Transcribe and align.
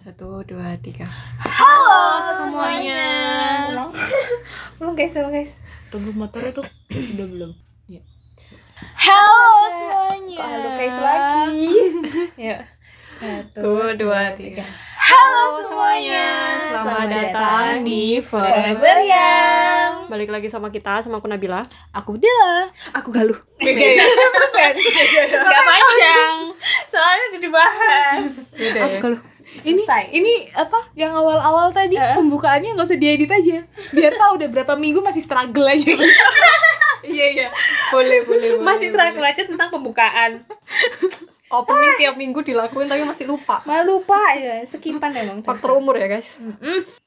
Satu, 0.00 0.40
dua, 0.48 0.80
tiga. 0.80 1.04
Halo 1.44 2.32
semuanya. 2.32 3.04
Ulang, 3.68 3.92
ulang 4.80 4.96
guys, 4.96 5.12
ulang 5.12 5.28
guys. 5.28 5.60
Tunggu 5.92 6.16
motornya 6.16 6.56
tuh 6.56 6.64
udah 6.88 7.26
belum? 7.28 7.52
Ya. 7.84 8.00
Halo 8.80 9.68
semuanya. 9.68 10.40
Kok 10.40 10.48
halo 10.48 10.68
guys 10.72 10.96
lagi? 10.96 11.68
ya. 12.48 12.64
Satu, 13.20 13.92
dua, 14.00 14.32
tiga. 14.40 14.64
Halo 14.96 15.68
semuanya. 15.68 16.28
Selamat 16.72 17.08
datang 17.12 17.84
di 17.84 18.24
Forever. 18.24 19.04
Yang. 19.04 20.08
Balik 20.08 20.32
lagi 20.32 20.48
sama 20.48 20.72
kita, 20.72 21.04
sama 21.04 21.20
aku 21.20 21.28
Nabila. 21.28 21.60
Aku 21.92 22.16
Dela. 22.16 22.72
Aku 22.96 23.12
Galuh. 23.12 23.36
Gak 23.60 23.76
panjang. 25.68 26.56
Soalnya 26.88 27.36
udah 27.36 27.40
dibahas. 27.44 28.48
Beda 28.56 28.96
ya. 28.96 29.20
Ini 29.50 29.82
ini 30.14 30.46
apa 30.54 30.78
yang 30.94 31.10
awal-awal 31.10 31.74
tadi 31.74 31.98
pembukaannya 31.98 32.78
nggak 32.78 32.86
usah 32.86 33.00
diedit 33.00 33.26
aja 33.26 33.66
biar 33.90 34.14
tahu 34.14 34.38
udah 34.38 34.48
berapa 34.48 34.74
minggu 34.78 35.02
masih 35.02 35.22
struggle 35.22 35.66
aja 35.66 35.90
gitu. 35.90 36.06
Iya, 37.00 37.26
iya. 37.32 37.48
Boleh, 37.88 38.28
boleh, 38.28 38.48
boleh. 38.60 38.64
Masih 38.64 38.92
terakhir 38.92 39.24
aja 39.24 39.42
tentang 39.48 39.72
pembukaan. 39.72 40.44
Opening 41.50 41.98
tiap 41.98 42.14
minggu 42.14 42.46
dilakuin 42.46 42.86
tapi 42.86 43.02
masih 43.02 43.26
lupa. 43.26 43.58
Malu 43.66 43.98
lupa 43.98 44.38
ya, 44.38 44.62
sekipan 44.62 45.10
emang. 45.10 45.42
Faktor 45.42 45.74
umur 45.74 45.98
ya, 45.98 46.06
guys. 46.06 46.38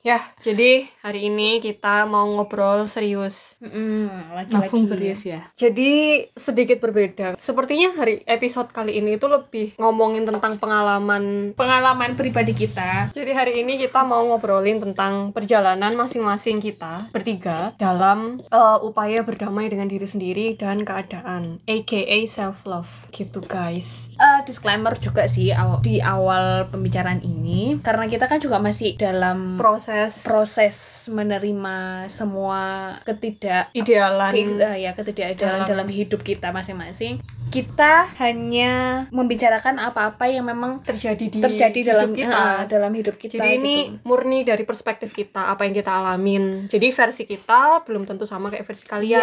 Ya, 0.04 0.20
jadi 0.44 0.92
hari 1.00 1.32
ini 1.32 1.64
kita 1.64 2.04
mau 2.04 2.28
ngobrol 2.28 2.84
serius. 2.92 3.56
Mm, 3.64 4.36
lagi-lagi. 4.36 4.52
langsung 4.68 4.84
serius 4.84 5.24
ya 5.24 5.48
Jadi 5.56 6.24
sedikit 6.36 6.84
berbeda. 6.84 7.40
Sepertinya 7.40 7.96
hari 7.96 8.20
episode 8.28 8.68
kali 8.76 9.00
ini 9.00 9.16
itu 9.16 9.32
lebih 9.32 9.80
ngomongin 9.80 10.28
tentang 10.28 10.60
pengalaman. 10.60 11.56
Pengalaman 11.56 12.20
pribadi 12.20 12.52
kita. 12.52 13.16
Jadi 13.16 13.32
hari 13.32 13.64
ini 13.64 13.80
kita 13.80 14.04
mau 14.04 14.28
ngobrolin 14.28 14.84
tentang 14.84 15.32
perjalanan 15.32 15.96
masing-masing 15.96 16.60
kita 16.60 17.08
bertiga 17.16 17.72
dalam 17.80 18.44
eh, 18.44 18.78
upaya 18.84 19.24
berdamai 19.24 19.72
dengan 19.72 19.88
diri 19.88 20.04
sendiri 20.04 20.60
dan 20.60 20.84
keadaan, 20.84 21.64
aka 21.64 22.20
self 22.28 22.68
love. 22.68 22.92
Gitu, 23.16 23.40
guys. 23.48 24.12
Disclaimer 24.42 24.98
juga 24.98 25.24
sih 25.26 25.50
aw- 25.50 25.78
di 25.80 26.00
awal 26.00 26.66
pembicaraan 26.68 27.22
ini 27.22 27.78
karena 27.80 28.08
kita 28.08 28.26
kan 28.26 28.38
juga 28.38 28.58
masih 28.58 28.96
dalam 28.96 29.56
Proses 29.56 30.24
proses 30.24 30.76
menerima 31.08 31.76
semua 32.08 32.62
ketidak 33.04 33.70
idealan 33.72 34.34
ke- 34.34 34.58
eh, 34.58 34.78
ya 34.82 34.92
ketidakidealan 34.92 35.38
dalam- 35.62 35.70
dalam 35.70 35.88
hidup 35.88 36.20
kita 36.20 36.50
masing-masing. 36.50 37.22
Kita 37.54 38.10
hanya 38.18 39.06
membicarakan 39.14 39.78
apa-apa 39.78 40.26
yang 40.26 40.50
memang 40.50 40.82
terjadi 40.82 41.22
di 41.30 41.38
terjadi 41.38 41.94
dalam 41.94 42.10
hidup 42.10 42.18
kita. 42.18 42.34
eh, 42.34 42.62
dalam 42.66 42.92
hidup 42.98 43.16
kita. 43.22 43.34
Jadi 43.38 43.54
ini 43.62 43.76
gitu. 43.94 44.10
murni 44.10 44.42
dari 44.42 44.66
perspektif 44.66 45.14
kita, 45.14 45.54
apa 45.54 45.70
yang 45.70 45.78
kita 45.78 45.94
alamin. 45.94 46.66
Jadi 46.66 46.90
versi 46.90 47.30
kita 47.30 47.86
belum 47.86 48.10
tentu 48.10 48.26
sama 48.26 48.50
kayak 48.50 48.66
versi 48.66 48.90
kalian. 48.90 49.22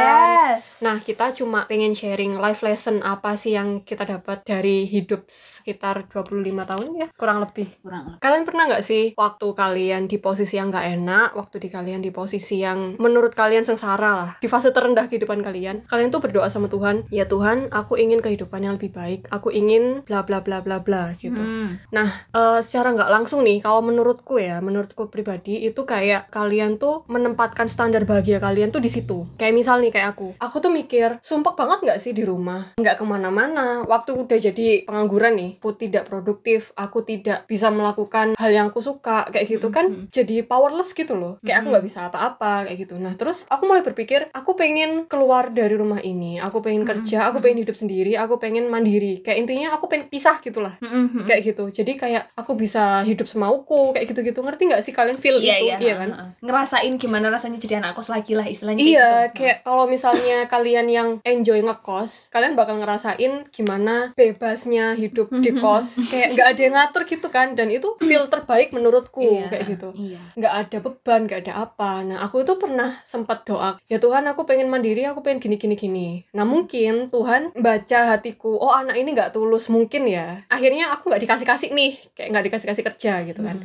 Yes. 0.54 0.78
Nah, 0.86 1.02
kita 1.02 1.34
cuma 1.34 1.66
pengen 1.66 1.90
sharing 1.90 2.38
life 2.38 2.62
lesson 2.62 3.02
apa 3.02 3.34
sih 3.34 3.58
yang 3.58 3.82
kita 3.82 4.06
dapat 4.06 4.46
dari 4.46 4.86
hidup 4.86 5.26
sekitar 5.26 6.06
25 6.06 6.62
tahun 6.62 6.88
ya, 6.94 7.08
kurang 7.18 7.42
lebih. 7.42 7.82
kurang 7.82 8.14
Kalian 8.22 8.46
pernah 8.46 8.70
nggak 8.70 8.86
sih 8.86 9.10
waktu 9.18 9.46
kalian 9.58 10.06
di 10.06 10.22
posisi 10.22 10.54
yang 10.54 10.70
nggak 10.70 10.86
enak, 11.02 11.28
waktu 11.34 11.58
di 11.58 11.66
kalian 11.66 11.98
di 11.98 12.14
posisi 12.14 12.62
yang 12.62 12.94
menurut 13.02 13.34
kalian 13.34 13.66
sengsara 13.66 14.10
lah, 14.14 14.30
di 14.38 14.46
fase 14.46 14.70
terendah 14.70 15.10
kehidupan 15.10 15.42
kalian, 15.42 15.82
kalian 15.90 16.14
tuh 16.14 16.22
berdoa 16.22 16.46
sama 16.46 16.70
Tuhan, 16.70 17.10
ya 17.10 17.26
Tuhan, 17.26 17.74
aku 17.74 17.98
ingin 17.98 18.19
kehidupan 18.24 18.64
yang 18.64 18.74
lebih 18.76 18.92
baik, 18.92 19.26
aku 19.28 19.52
ingin 19.52 20.04
bla 20.04 20.22
bla 20.24 20.40
bla 20.44 20.60
bla 20.60 20.80
bla 20.80 21.16
gitu. 21.16 21.40
Hmm. 21.40 21.80
Nah, 21.92 22.28
eh, 22.30 22.60
secara 22.60 22.94
nggak 22.94 23.10
langsung 23.10 23.42
nih, 23.44 23.60
kalau 23.64 23.84
menurutku 23.84 24.38
ya, 24.40 24.60
menurutku 24.62 25.08
pribadi 25.08 25.64
itu 25.66 25.82
kayak 25.84 26.30
kalian 26.30 26.76
tuh 26.76 27.04
menempatkan 27.10 27.66
standar 27.66 28.04
bahagia 28.04 28.38
kalian 28.38 28.70
tuh 28.70 28.80
di 28.80 28.88
situ. 28.92 29.26
Kayak 29.36 29.54
misal 29.56 29.82
nih 29.82 29.92
kayak 29.92 30.16
aku, 30.16 30.36
aku 30.38 30.56
tuh 30.60 30.72
mikir, 30.72 31.18
sumpah 31.20 31.56
banget 31.56 31.78
nggak 31.84 32.00
sih 32.00 32.12
di 32.14 32.22
rumah, 32.22 32.76
nggak 32.78 32.96
ke 33.00 33.04
mana-mana. 33.04 33.82
Waktu 33.84 34.16
udah 34.26 34.38
jadi 34.38 34.84
pengangguran 34.84 35.34
nih, 35.36 35.50
aku 35.60 35.76
tidak 35.76 36.06
produktif, 36.06 36.70
aku 36.76 37.02
tidak 37.02 37.44
bisa 37.48 37.68
melakukan 37.72 38.36
hal 38.36 38.50
yang 38.50 38.68
aku 38.70 38.80
suka, 38.84 39.28
kayak 39.32 39.46
gitu 39.48 39.68
kan, 39.72 40.08
jadi 40.08 40.44
powerless 40.44 40.92
gitu 40.94 41.16
loh. 41.16 41.36
Kayak 41.42 41.64
aku 41.64 41.66
nggak 41.74 41.86
bisa 41.86 41.98
apa-apa 42.08 42.68
kayak 42.68 42.78
gitu. 42.86 42.94
Nah, 43.00 43.14
terus 43.16 43.46
aku 43.48 43.66
mulai 43.66 43.82
berpikir, 43.82 44.28
aku 44.34 44.54
pengen 44.54 45.06
keluar 45.06 45.50
dari 45.50 45.74
rumah 45.74 46.02
ini, 46.02 46.38
aku 46.42 46.60
pengen 46.60 46.84
kerja, 46.84 47.30
aku 47.30 47.42
pengen 47.42 47.62
hidup 47.64 47.76
sendiri, 47.76 48.09
aku 48.14 48.36
pengen 48.36 48.66
mandiri. 48.66 49.20
Kayak 49.20 49.38
intinya 49.40 49.68
aku 49.72 49.86
pengen 49.86 50.06
pisah 50.06 50.38
gitulah 50.38 50.74
Hmm. 50.80 51.22
kayak 51.22 51.42
gitu 51.44 51.68
jadi 51.68 51.92
kayak 51.94 52.22
aku 52.32 52.54
bisa 52.54 53.02
hidup 53.02 53.26
semauku 53.26 53.90
kayak 53.90 54.06
gitu-gitu 54.06 54.40
ngerti 54.40 54.62
nggak 54.64 54.80
sih 54.80 54.90
kalian 54.90 55.14
feel 55.14 55.36
Iya, 55.36 55.56
itu 55.56 55.64
iya, 55.66 55.76
iya 55.78 55.94
kan. 55.96 56.10
Ngerasain 56.40 56.94
gimana 56.96 57.28
rasanya 57.28 57.56
jadi 57.56 57.78
anak 57.78 57.92
kos 57.92 58.08
lagi 58.08 58.32
lah 58.32 58.44
istilahnya 58.44 58.78
kayak 58.78 58.90
Iya, 58.90 59.10
gitu. 59.26 59.36
kayak 59.36 59.56
kalau 59.62 59.84
misalnya 59.84 60.38
kalian 60.52 60.86
yang 60.86 61.08
enjoy 61.22 61.60
ngekos, 61.60 62.28
kalian 62.28 62.54
bakal 62.54 62.76
ngerasain 62.76 63.32
gimana 63.48 64.10
bebasnya 64.14 64.94
hidup 64.94 65.28
di 65.34 65.50
kos, 65.54 66.00
kayak 66.06 66.28
nggak 66.32 66.48
ada 66.48 66.60
yang 66.60 66.74
ngatur 66.74 67.02
gitu 67.04 67.28
kan, 67.28 67.52
dan 67.52 67.68
itu 67.68 67.94
feel 67.98 68.26
terbaik 68.26 68.70
menurutku 68.70 69.22
Iya, 69.22 69.46
kayak 69.48 69.64
gitu. 69.68 69.88
Iya. 69.92 70.20
nggak 70.34 70.54
ada 70.56 70.76
beban, 70.80 71.20
nggak 71.24 71.40
ada 71.42 71.52
apa. 71.60 71.90
Nah, 72.02 72.18
aku 72.20 72.40
itu 72.40 72.54
pernah 72.56 72.98
sempat 73.02 73.42
doa, 73.42 73.76
ya 73.84 73.98
Tuhan, 73.98 74.22
aku 74.24 74.44
pengen 74.44 74.66
mandiri, 74.66 75.02
aku 75.04 75.20
pengen 75.20 75.40
gini 75.40 75.56
gini 75.56 75.74
gini. 75.74 76.08
Nah, 76.30 76.44
mungkin 76.44 77.08
Tuhan 77.08 77.52
baca 77.54 77.89
hatiku, 77.98 78.54
oh 78.54 78.70
anak 78.70 78.94
ini 78.94 79.10
nggak 79.10 79.34
tulus 79.34 79.66
mungkin 79.66 80.06
ya. 80.06 80.46
Akhirnya 80.46 80.94
aku 80.94 81.10
nggak 81.10 81.22
dikasih 81.26 81.46
kasih 81.46 81.68
nih, 81.74 81.92
kayak 82.14 82.28
nggak 82.30 82.44
dikasih 82.46 82.66
kasih 82.70 82.84
kerja 82.86 83.12
gitu 83.26 83.40
kan. 83.42 83.56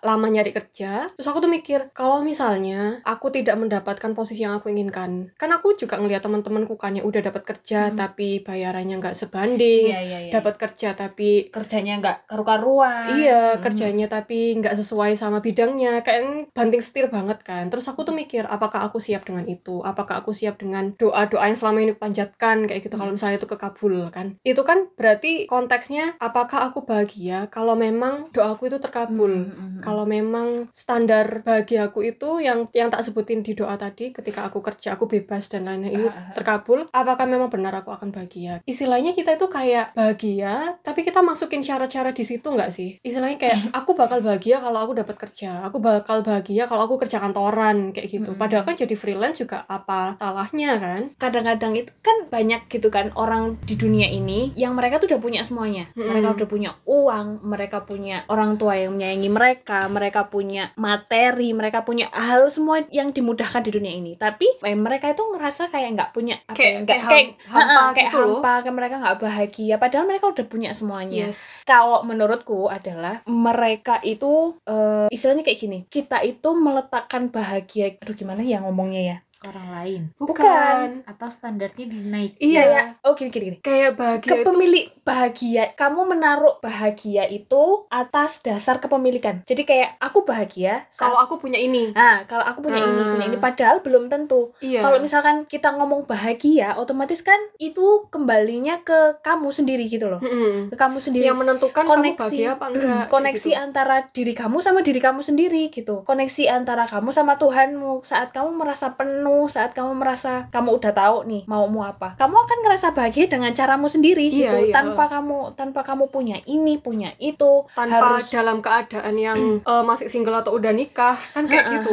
Lama 0.00 0.26
nyari 0.30 0.50
kerja, 0.54 1.08
terus 1.12 1.28
aku 1.28 1.44
tuh 1.44 1.50
mikir, 1.52 1.92
kalau 1.92 2.24
misalnya 2.24 3.04
aku 3.04 3.28
tidak 3.28 3.60
mendapatkan 3.60 4.10
posisi 4.16 4.44
yang 4.44 4.56
aku 4.56 4.72
inginkan, 4.72 5.34
kan 5.36 5.50
aku 5.52 5.76
juga 5.76 6.00
ngeliat 6.00 6.24
teman-temanku 6.24 6.78
kan 6.80 6.96
yang 6.96 7.04
udah 7.04 7.20
dapat 7.20 7.42
kerja 7.44 7.92
tapi 7.92 8.40
bayarannya 8.40 8.96
nggak 9.00 9.16
sebanding, 9.16 9.90
Iya, 9.90 10.00
iya, 10.00 10.18
iya. 10.28 10.32
dapat 10.32 10.56
kerja 10.56 10.96
tapi 10.96 11.50
kerjanya 11.50 12.00
nggak 12.00 12.16
karu-karuan. 12.30 13.18
Iya, 13.18 13.58
kerjanya 13.60 14.06
tapi 14.08 14.56
nggak 14.60 14.74
sesuai 14.78 15.18
sama 15.18 15.42
bidangnya, 15.42 16.00
kayak 16.06 16.52
banting 16.54 16.80
setir 16.80 17.10
banget 17.10 17.42
kan. 17.42 17.68
Terus 17.68 17.84
aku 17.90 18.06
tuh 18.06 18.14
mikir, 18.14 18.46
apakah 18.46 18.86
aku 18.86 19.02
siap 19.02 19.26
dengan 19.26 19.44
itu? 19.50 19.82
Apakah 19.82 20.22
aku 20.22 20.30
siap 20.30 20.60
dengan 20.60 20.94
doa-doa 20.94 21.44
yang 21.50 21.58
selama 21.58 21.82
ini 21.82 21.92
panjatkan 21.96 22.68
kayak 22.68 22.86
gitu? 22.86 22.94
Kalau 22.94 23.10
misalnya 23.10 23.36
itu 23.42 23.48
kekabul 23.74 24.14
kan, 24.14 24.38
itu 24.46 24.62
kan 24.62 24.86
berarti 24.94 25.50
konteksnya 25.50 26.14
apakah 26.22 26.70
aku 26.70 26.86
bahagia 26.86 27.50
kalau 27.50 27.74
memang 27.74 28.30
doaku 28.30 28.70
itu 28.70 28.78
terkabul? 28.78 29.50
Kalau 29.82 30.06
memang 30.06 30.70
standar 30.70 31.42
bahagia 31.42 31.90
aku 31.90 32.06
itu 32.06 32.38
yang 32.38 32.70
yang 32.70 32.88
tak 32.88 33.02
sebutin 33.02 33.42
di 33.42 33.58
doa 33.58 33.74
tadi, 33.74 34.14
ketika 34.14 34.46
aku 34.46 34.62
kerja 34.62 34.94
aku 34.94 35.10
bebas 35.10 35.50
dan 35.50 35.66
lain-lain 35.66 36.06
itu 36.06 36.08
terkabul, 36.38 36.86
apakah 36.94 37.26
memang 37.26 37.50
benar 37.50 37.74
aku 37.74 37.90
akan 37.90 38.14
bahagia? 38.14 38.62
Istilahnya 38.64 39.12
kita 39.12 39.34
itu 39.34 39.50
kayak 39.50 39.92
bahagia, 39.98 40.78
tapi 40.86 41.02
kita 41.02 41.20
masukin 41.20 41.60
syarat-syarat 41.60 42.14
di 42.14 42.24
situ 42.24 42.46
nggak 42.46 42.70
sih? 42.70 43.02
Istilahnya 43.02 43.36
kayak 43.36 43.58
aku 43.78 43.98
bakal 43.98 44.22
bahagia 44.22 44.62
kalau 44.62 44.86
aku 44.86 44.92
dapat 44.96 45.16
kerja, 45.18 45.66
aku 45.66 45.82
bakal 45.82 46.22
bahagia 46.22 46.70
kalau 46.70 46.86
aku 46.86 47.02
kerja 47.02 47.18
kantoran 47.18 47.90
kayak 47.90 48.08
gitu. 48.08 48.30
Padahal 48.38 48.62
kan 48.62 48.78
jadi 48.78 48.94
freelance 48.94 49.42
juga 49.42 49.66
apa 49.66 50.14
salahnya 50.16 50.78
kan? 50.78 51.02
kadang-kadang 51.24 51.72
itu 51.80 51.92
kan 52.04 52.28
banyak 52.28 52.68
gitu 52.68 52.92
kan 52.92 53.08
orang 53.16 53.56
di 53.64 53.74
dunia 53.74 54.06
ini 54.06 54.52
yang 54.54 54.72
mereka 54.72 54.96
tuh 54.96 55.08
udah 55.08 55.18
punya 55.18 55.40
semuanya. 55.40 55.88
Mereka 55.94 56.28
udah 56.34 56.46
punya 56.46 56.70
uang 56.84 57.40
mereka 57.42 57.82
punya 57.82 58.22
orang 58.28 58.54
tua 58.54 58.76
yang 58.76 58.92
menyayangi 58.92 59.28
mereka 59.28 59.88
mereka 59.88 60.24
punya 60.24 60.70
materi 60.74 61.50
mereka 61.50 61.80
punya 61.80 62.06
hal 62.10 62.46
semua 62.46 62.84
yang 62.88 63.10
dimudahkan 63.10 63.60
di 63.60 63.72
dunia 63.72 63.90
ini. 63.90 64.14
Tapi 64.14 64.44
eh, 64.60 64.76
mereka 64.76 65.10
itu 65.10 65.24
ngerasa 65.24 65.68
kayak 65.68 65.88
nggak 65.94 66.10
punya 66.12 66.36
apa 66.42 66.52
Kayak- 66.52 66.74
ya, 66.76 66.84
kayak 66.86 67.02
ham- 67.02 67.36
hampa 67.48 67.82
kayak 67.90 68.06
gitu 68.06 68.18
loh. 68.18 68.28
hampa 68.38 68.52
kayak 68.60 68.76
mereka 68.76 68.94
nggak 68.98 69.18
bahagia. 69.18 69.74
Padahal 69.76 70.04
mereka 70.04 70.24
udah 70.28 70.44
punya 70.44 70.70
semuanya. 70.72 71.26
Yes. 71.26 71.64
kalau 71.64 72.02
menurutku 72.02 72.66
adalah 72.66 73.24
mereka 73.24 73.98
itu 74.00 74.54
eh, 74.64 75.08
istilahnya 75.08 75.42
kayak 75.42 75.58
gini 75.58 75.78
kita 75.86 76.20
itu 76.20 76.52
meletakkan 76.52 77.28
bahagia 77.28 77.96
aduh 77.96 78.12
gimana 78.12 78.40
ya 78.40 78.60
ngomongnya 78.60 79.02
ya 79.02 79.16
orang 79.46 79.68
lain. 79.72 80.02
Bukan. 80.16 80.88
atau 81.04 81.28
standarnya 81.28 81.84
dinaik. 81.84 82.36
Iya. 82.36 82.60
kayak 82.60 82.84
oh 83.02 83.12
gini 83.12 83.30
gini 83.30 83.44
gini. 83.46 83.58
Kayak 83.60 83.90
bahagia 83.94 84.24
itu 84.24 84.34
kepemilik 84.40 84.84
bahagia. 85.02 85.64
Kamu 85.72 86.00
menaruh 86.06 86.54
bahagia 86.58 87.24
itu 87.26 87.62
atas 87.88 88.40
dasar 88.40 88.78
kepemilikan. 88.78 89.42
Jadi 89.42 89.62
kayak 89.62 89.96
aku 89.98 90.22
bahagia 90.22 90.86
saat- 90.88 91.06
kalau 91.06 91.18
aku 91.20 91.34
punya 91.38 91.56
ini. 91.56 91.90
nah 91.90 92.24
kalau 92.24 92.42
aku 92.42 92.62
punya 92.62 92.78
ini 92.78 92.92
Hmm. 92.94 93.12
punya 93.12 93.26
ini. 93.26 93.38
Padahal 93.38 93.80
belum 93.80 94.06
tentu. 94.06 94.52
Iya. 94.60 94.80
kalau 94.80 94.98
misalkan 94.98 95.44
kita 95.44 95.72
ngomong 95.72 96.04
bahagia 96.04 96.76
otomatis 96.76 97.20
kan 97.20 97.36
itu 97.58 97.84
kembalinya 98.08 98.80
ke 98.80 98.94
kamu 99.20 99.50
sendiri 99.50 99.84
gitu 99.86 100.06
loh. 100.06 100.20
Mm-mm. 100.20 100.68
ke 100.68 100.76
kamu 100.76 100.98
sendiri. 100.98 101.24
Yang 101.24 101.38
menentukan 101.40 101.84
kamu 101.84 102.14
bahagia 102.14 102.48
apa 102.52 102.66
enggak 102.68 103.04
koneksi 103.08 103.50
gitu. 103.50 103.58
antara 103.58 103.96
diri 104.08 104.32
kamu 104.32 104.56
sama 104.58 104.80
diri 104.80 105.00
kamu 105.00 105.20
sendiri 105.20 105.62
gitu. 105.68 106.02
Koneksi 106.02 106.44
antara 106.48 106.84
kamu 106.84 107.10
sama 107.10 107.34
Tuhanmu. 107.34 108.02
Saat 108.02 108.30
kamu 108.30 108.54
merasa 108.54 108.92
penuh 108.92 109.33
kamu 109.34 109.50
saat 109.50 109.74
kamu 109.74 109.98
merasa 109.98 110.46
kamu 110.54 110.78
udah 110.78 110.94
tahu 110.94 111.26
nih 111.26 111.42
maumu 111.50 111.82
apa 111.82 112.14
kamu 112.14 112.38
akan 112.38 112.58
ngerasa 112.62 112.94
bahagia 112.94 113.26
dengan 113.26 113.50
caramu 113.50 113.90
sendiri 113.90 114.30
Iya, 114.30 114.54
gitu 114.54 114.58
iya. 114.70 114.74
tanpa 114.78 115.10
kamu 115.10 115.58
tanpa 115.58 115.82
kamu 115.82 116.06
punya 116.14 116.38
ini 116.46 116.78
punya 116.78 117.10
itu 117.18 117.66
tanpa 117.74 118.14
harus 118.14 118.30
dalam 118.30 118.62
keadaan 118.62 119.14
yang 119.18 119.34
eh, 119.66 119.82
masih 119.82 120.06
single 120.06 120.38
atau 120.38 120.54
udah 120.54 120.70
nikah 120.70 121.18
kan 121.34 121.50
kayak 121.50 121.66
gitu. 121.80 121.90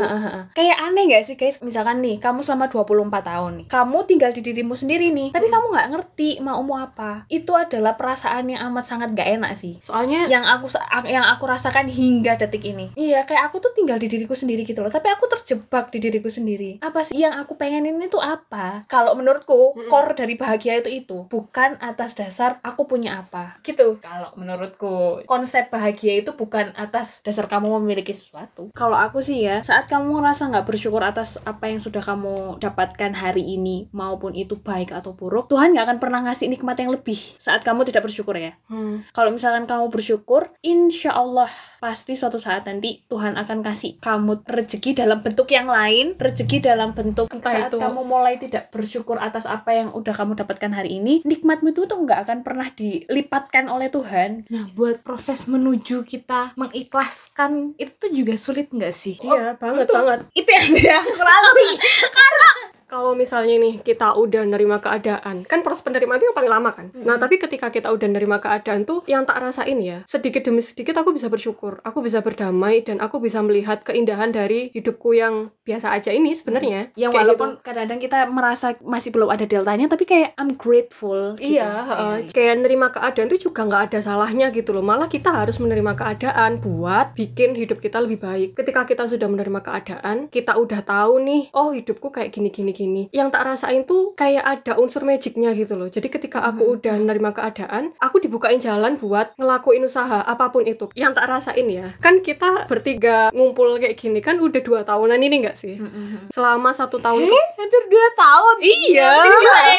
Kayak 0.53 0.77
aneh 0.85 1.09
gak 1.09 1.23
sih 1.25 1.35
guys? 1.39 1.57
Misalkan 1.65 2.03
nih, 2.03 2.21
kamu 2.21 2.45
selama 2.45 2.69
24 2.69 3.09
tahun 3.25 3.51
nih. 3.63 3.65
Kamu 3.71 3.97
tinggal 4.05 4.31
di 4.35 4.41
dirimu 4.45 4.77
sendiri 4.77 5.09
nih. 5.09 5.33
Tapi 5.33 5.47
kamu 5.49 5.65
nggak 5.71 5.88
ngerti 5.97 6.29
maumu 6.43 6.77
apa. 6.77 7.25
Itu 7.31 7.57
adalah 7.57 7.97
perasaan 7.97 8.51
yang 8.51 8.69
amat 8.71 8.85
sangat 8.85 9.09
gak 9.17 9.25
enak 9.41 9.57
sih. 9.57 9.81
soalnya 9.81 10.29
Yang 10.29 10.45
aku 10.45 10.67
yang 11.09 11.25
aku 11.25 11.43
rasakan 11.49 11.89
hingga 11.89 12.38
detik 12.38 12.61
ini. 12.67 12.93
Iya, 12.93 13.25
kayak 13.25 13.49
aku 13.49 13.63
tuh 13.63 13.71
tinggal 13.73 13.97
di 13.97 14.11
diriku 14.11 14.35
sendiri 14.35 14.67
gitu 14.67 14.83
loh. 14.83 14.91
Tapi 14.91 15.07
aku 15.09 15.25
terjebak 15.31 15.89
di 15.89 15.97
diriku 16.03 16.27
sendiri. 16.27 16.77
Apa 16.83 17.07
sih 17.07 17.17
yang 17.17 17.31
aku 17.36 17.56
pengen 17.56 17.88
ini 17.88 18.07
tuh 18.12 18.19
apa? 18.19 18.83
Kalau 18.92 19.16
menurutku, 19.16 19.75
Mm-mm. 19.75 19.88
core 19.88 20.13
dari 20.16 20.36
bahagia 20.36 20.80
itu 20.83 20.89
itu. 20.92 21.18
Bukan 21.28 21.80
atas 21.80 22.16
dasar 22.18 22.60
aku 22.66 22.88
punya 22.88 23.24
apa. 23.24 23.60
Gitu. 23.63 24.00
Kalau 24.04 24.33
menurutku, 24.36 25.24
konsep 25.30 25.69
bahagia 25.72 26.24
itu 26.24 26.33
bukan 26.33 26.74
atas 26.75 27.22
dasar 27.22 27.48
kamu 27.48 27.80
memiliki 27.81 28.12
sesuatu. 28.12 28.72
Kalau 28.74 28.98
aku 28.98 29.22
sih 29.22 29.45
ya, 29.45 29.62
saat 29.62 29.88
kamu 29.88 30.19
ngerasa 30.19 30.50
nggak 30.51 30.68
bersyukur 30.68 31.04
atas 31.04 31.38
apa 31.44 31.69
yang 31.69 31.78
sudah 31.78 32.01
kamu 32.01 32.57
dapatkan 32.57 33.12
hari 33.13 33.44
ini, 33.56 33.92
maupun 33.94 34.34
itu 34.34 34.57
baik 34.57 34.95
atau 34.95 35.13
buruk, 35.13 35.51
Tuhan 35.51 35.75
nggak 35.75 35.86
akan 35.86 36.00
pernah 36.01 36.19
ngasih 36.25 36.48
nikmat 36.50 36.77
yang 36.80 36.92
lebih 36.92 37.18
saat 37.38 37.62
kamu 37.62 37.86
tidak 37.86 38.07
bersyukur 38.07 38.34
ya. 38.38 38.57
hmm, 38.72 39.13
Kalau 39.13 39.30
misalkan 39.30 39.69
kamu 39.69 39.94
bersyukur, 39.94 40.50
insya 40.66 41.13
Allah 41.13 41.50
pasti 41.77 42.18
suatu 42.18 42.42
saat 42.42 42.66
nanti 42.66 43.04
Tuhan 43.06 43.38
akan 43.38 43.62
kasih 43.62 44.01
kamu 44.01 44.42
rezeki 44.48 44.98
dalam 44.98 45.22
bentuk 45.22 45.50
yang 45.51 45.69
lain, 45.69 46.18
rezeki 46.18 46.63
dalam 46.63 46.95
bentuk 46.98 47.20
Entah 47.27 47.51
saat 47.51 47.69
itu- 47.69 47.77
kamu 47.77 48.01
mulai 48.01 48.35
tidak 48.35 48.69
bersyukur 48.69 49.18
atas 49.18 49.44
apa 49.44 49.73
yang 49.73 49.91
udah 49.91 50.09
kamu 50.12 50.33
dapatkan 50.33 50.71
hari 50.71 50.97
ini, 50.97 51.21
nikmatmu 51.21 51.69
itu 51.69 51.85
tuh 51.85 52.00
nggak 52.00 52.25
akan 52.25 52.39
pernah 52.41 52.71
dilipatkan 52.71 53.68
oleh 53.68 53.88
Tuhan. 53.88 54.47
Nah, 54.47 54.71
buat 54.71 55.01
proses 55.01 55.45
menuju 55.45 56.01
kita 56.03 56.56
mengikhlaskan 56.56 57.75
itu 57.75 57.94
tuh 57.94 58.12
juga 58.12 58.33
sulit 58.35 58.71
nggak 58.71 58.94
sih? 58.94 59.19
iya 59.19 59.53
banget 59.53 59.88
banget 59.88 60.19
Itu 60.31 60.50
yang 60.50 60.65
aku 61.03 61.21
lalui. 61.21 61.69
kalau 62.91 63.15
misalnya 63.15 63.55
nih 63.55 63.79
kita 63.79 64.19
udah 64.19 64.43
nerima 64.43 64.83
keadaan 64.83 65.47
kan 65.47 65.63
proses 65.63 65.88
penerimaan 65.88 66.19
itu 66.19 66.27
yang 66.27 66.35
paling 66.35 66.51
lama 66.51 66.69
kan 66.75 66.91
nah 66.91 67.15
tapi 67.15 67.39
ketika 67.39 67.71
kita 67.71 67.88
udah 67.88 68.11
nerima 68.11 68.43
keadaan 68.43 68.83
tuh 68.83 69.07
yang 69.07 69.23
tak 69.23 69.39
rasain 69.39 69.79
ya 69.79 70.03
sedikit 70.03 70.43
demi 70.43 70.59
sedikit 70.59 70.99
aku 70.99 71.15
bisa 71.15 71.31
bersyukur 71.31 71.79
aku 71.88 72.03
bisa 72.03 72.19
berdamai 72.19 72.83
dan 72.83 72.99
aku 72.99 73.23
bisa 73.23 73.39
melihat 73.39 73.88
keindahan 73.88 74.35
dari 74.35 74.75
hidupku 74.75 75.15
yang 75.15 75.55
biasa 75.63 75.95
aja 75.95 76.11
ini 76.11 76.35
sebenarnya 76.35 76.91
Yang 76.97 77.11
Kayak 77.13 77.23
walaupun 77.23 77.49
kadang-kadang 77.61 77.99
kita 78.01 78.19
merasa 78.27 78.67
masih 78.81 79.09
belum 79.13 79.29
ada 79.29 79.45
deltanya, 79.45 79.85
tapi 79.88 80.03
kayak 80.09 80.33
I'm 80.35 80.57
grateful. 80.57 81.38
gitu. 81.38 81.61
Iya, 81.61 81.69
heeh. 81.88 82.15
kayak 82.33 82.55
nerima 82.65 82.89
keadaan 82.89 83.29
itu 83.29 83.51
juga 83.51 83.69
nggak 83.69 83.83
ada 83.91 83.99
salahnya 84.01 84.49
gitu 84.51 84.73
loh. 84.73 84.83
Malah 84.83 85.07
kita 85.07 85.29
harus 85.31 85.61
menerima 85.61 85.93
keadaan 85.93 86.59
buat 86.59 87.13
bikin 87.13 87.53
hidup 87.53 87.79
kita 87.79 88.01
lebih 88.01 88.19
baik. 88.19 88.57
Ketika 88.57 88.83
kita 88.89 89.07
sudah 89.07 89.27
menerima 89.29 89.61
keadaan, 89.61 90.27
kita 90.27 90.57
udah 90.57 90.81
tahu 90.83 91.21
nih, 91.21 91.41
oh 91.53 91.71
hidupku 91.71 92.09
kayak 92.09 92.33
gini 92.33 92.49
gini. 92.81 93.04
Yang 93.13 93.38
tak 93.38 93.44
rasain 93.45 93.81
tuh 93.86 94.18
kayak 94.18 94.42
ada 94.42 94.81
unsur 94.81 95.06
magicnya 95.06 95.54
gitu 95.54 95.78
loh. 95.78 95.86
Jadi 95.86 96.10
ketika 96.10 96.42
aku 96.42 96.81
udah 96.81 96.98
menerima 96.98 97.30
keadaan, 97.38 97.94
aku 98.01 98.18
dibukain 98.18 98.57
jalan 98.57 98.98
buat 98.98 99.38
ngelakuin 99.38 99.86
usaha 99.86 100.25
apa 100.25 100.50
pun 100.50 100.66
itu. 100.66 100.89
Yang 100.98 101.22
tak 101.22 101.28
rasain 101.30 101.68
ya, 101.69 101.94
kan 102.01 102.25
kita 102.25 102.66
bertiga 102.66 103.30
ngumpul 103.31 103.78
kayak 103.78 103.98
gini 104.01 104.19
kan 104.19 104.42
udah 104.42 104.62
dua 104.66 104.81
tahunan 104.81 105.22
ini 105.22 105.45
nggak 105.45 105.57
sih? 105.57 105.78
Mm-mm. 105.78 106.33
Selama 106.33 106.74
satu 106.74 106.98
tahun 106.98 107.30
Hampir 107.62 107.83
2 107.88 108.19
tahun. 108.19 108.56
Iya, 108.62 109.12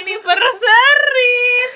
anniversary, 0.00 0.81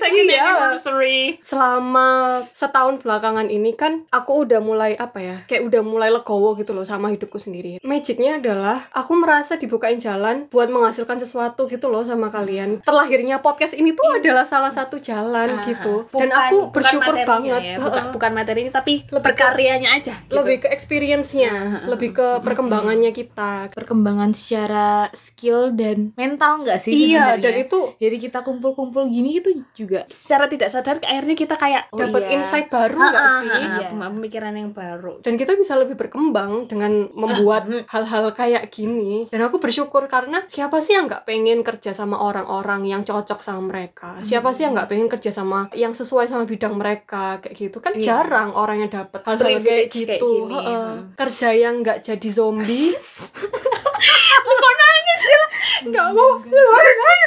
second 0.07 0.27
Iya. 0.27 0.43
anniversary. 0.45 1.21
selama 1.41 2.09
setahun 2.53 2.99
belakangan 2.99 3.49
ini 3.49 3.75
kan 3.75 4.07
aku 4.09 4.45
udah 4.45 4.61
mulai 4.61 4.95
apa 4.95 5.19
ya 5.19 5.37
kayak 5.45 5.67
udah 5.67 5.83
mulai 5.83 6.09
legowo 6.09 6.55
gitu 6.55 6.71
loh 6.71 6.83
sama 6.83 7.09
hidupku 7.09 7.37
sendiri 7.37 7.83
magicnya 7.83 8.37
adalah 8.37 8.87
aku 8.91 9.13
merasa 9.15 9.57
dibukain 9.57 9.97
jalan 9.97 10.47
buat 10.47 10.69
menghasilkan 10.69 11.19
sesuatu 11.19 11.67
gitu 11.67 11.87
loh 11.87 12.03
sama 12.03 12.29
kalian 12.29 12.79
terlahirnya 12.81 13.39
podcast 13.39 13.73
ini 13.73 13.93
tuh 13.93 14.07
adalah 14.15 14.45
salah 14.45 14.71
satu 14.71 14.97
jalan 14.97 15.51
Aha. 15.53 15.65
gitu 15.65 16.07
dan 16.09 16.27
Iya. 16.27 16.35
Bukan- 16.37 16.45
aku 16.47 16.57
bukan 16.61 16.73
bersyukur 16.73 17.15
materinya 17.15 17.27
banget 17.27 17.61
ya, 17.63 17.77
bukan, 17.79 18.05
bukan 18.13 18.31
materi 18.33 18.59
ini 18.61 18.71
tapi 18.71 18.95
Lebih 19.05 19.25
berkaryanya 19.25 19.89
aja 19.93 20.15
gitu. 20.19 20.33
lebih 20.35 20.57
ke 20.59 20.69
experience-nya 20.69 21.51
Aha. 21.51 21.79
lebih 21.89 22.11
ke 22.13 22.27
perkembangannya 22.41 23.11
kita 23.11 23.69
Perkembangan 23.73 24.31
secara 24.31 24.89
skill 25.11 25.73
dan 25.73 26.13
mental 26.15 26.63
nggak 26.63 26.79
sih? 26.79 26.93
iya 26.93 27.35
sebenarnya? 27.35 27.43
dan 27.43 27.55
itu 27.59 27.81
Jadi 27.97 28.17
kita 28.21 28.39
kumpul-kumpul 28.43 29.09
gini 29.09 29.39
itu 29.39 29.51
juga 29.73 29.96
secara 30.05 30.45
tidak 30.47 30.69
sadar 30.69 30.97
akhirnya 30.99 31.33
kita 31.35 31.55
kayak 31.55 31.89
oh 31.89 31.99
dapat 31.99 32.23
iya. 32.23 32.31
insight 32.35 32.69
baru 32.69 32.97
nggak 32.99 33.15
Ha-ha, 33.19 33.39
sih? 33.39 33.49
ha-ha, 33.49 33.79
Iya. 33.79 33.89
pem- 33.89 34.13
pemikiran 34.13 34.53
yang 34.53 34.71
baru. 34.71 35.13
Dan 35.21 35.35
kita 35.35 35.53
bisa 35.55 35.73
lebih 35.75 35.95
berkembang 35.95 36.67
dengan 36.67 36.93
membuat 37.11 37.65
hal-hal 37.87 38.25
kayak 38.33 38.69
gini. 38.69 39.27
Dan 39.27 39.41
aku 39.41 39.57
bersyukur 39.57 40.05
karena 40.07 40.43
siapa 40.45 40.79
sih 40.79 40.93
yang 40.93 41.07
nggak 41.07 41.25
pengen 41.25 41.61
kerja 41.61 41.91
sama 41.91 42.19
orang-orang 42.19 42.85
yang 42.85 43.03
cocok 43.03 43.39
sama 43.39 43.63
mereka? 43.65 44.19
Siapa 44.21 44.51
sih 44.51 44.63
yang 44.63 44.75
nggak 44.75 44.89
pengen 44.89 45.07
kerja 45.07 45.31
sama 45.31 45.71
yang 45.73 45.93
sesuai 45.93 46.27
sama 46.27 46.45
bidang 46.45 46.75
mereka? 46.75 47.39
Kayak 47.39 47.55
gitu. 47.57 47.79
Kan 47.79 47.95
Iya. 47.95 48.05
jarang 48.23 48.51
orang 48.53 48.79
yang 48.79 48.91
dapat 48.91 49.21
hal-hal 49.23 49.39
kayak 49.39 49.59
Privilege 49.59 49.95
gitu. 49.95 50.09
kayak 50.09 50.23
gini, 50.23 50.57
hmm. 50.59 50.97
kerja 51.15 51.49
yang 51.53 51.75
nggak 51.81 51.99
jadi 52.03 52.29
zombie 52.29 52.91
nggak 55.85 56.09
mau. 56.17 56.41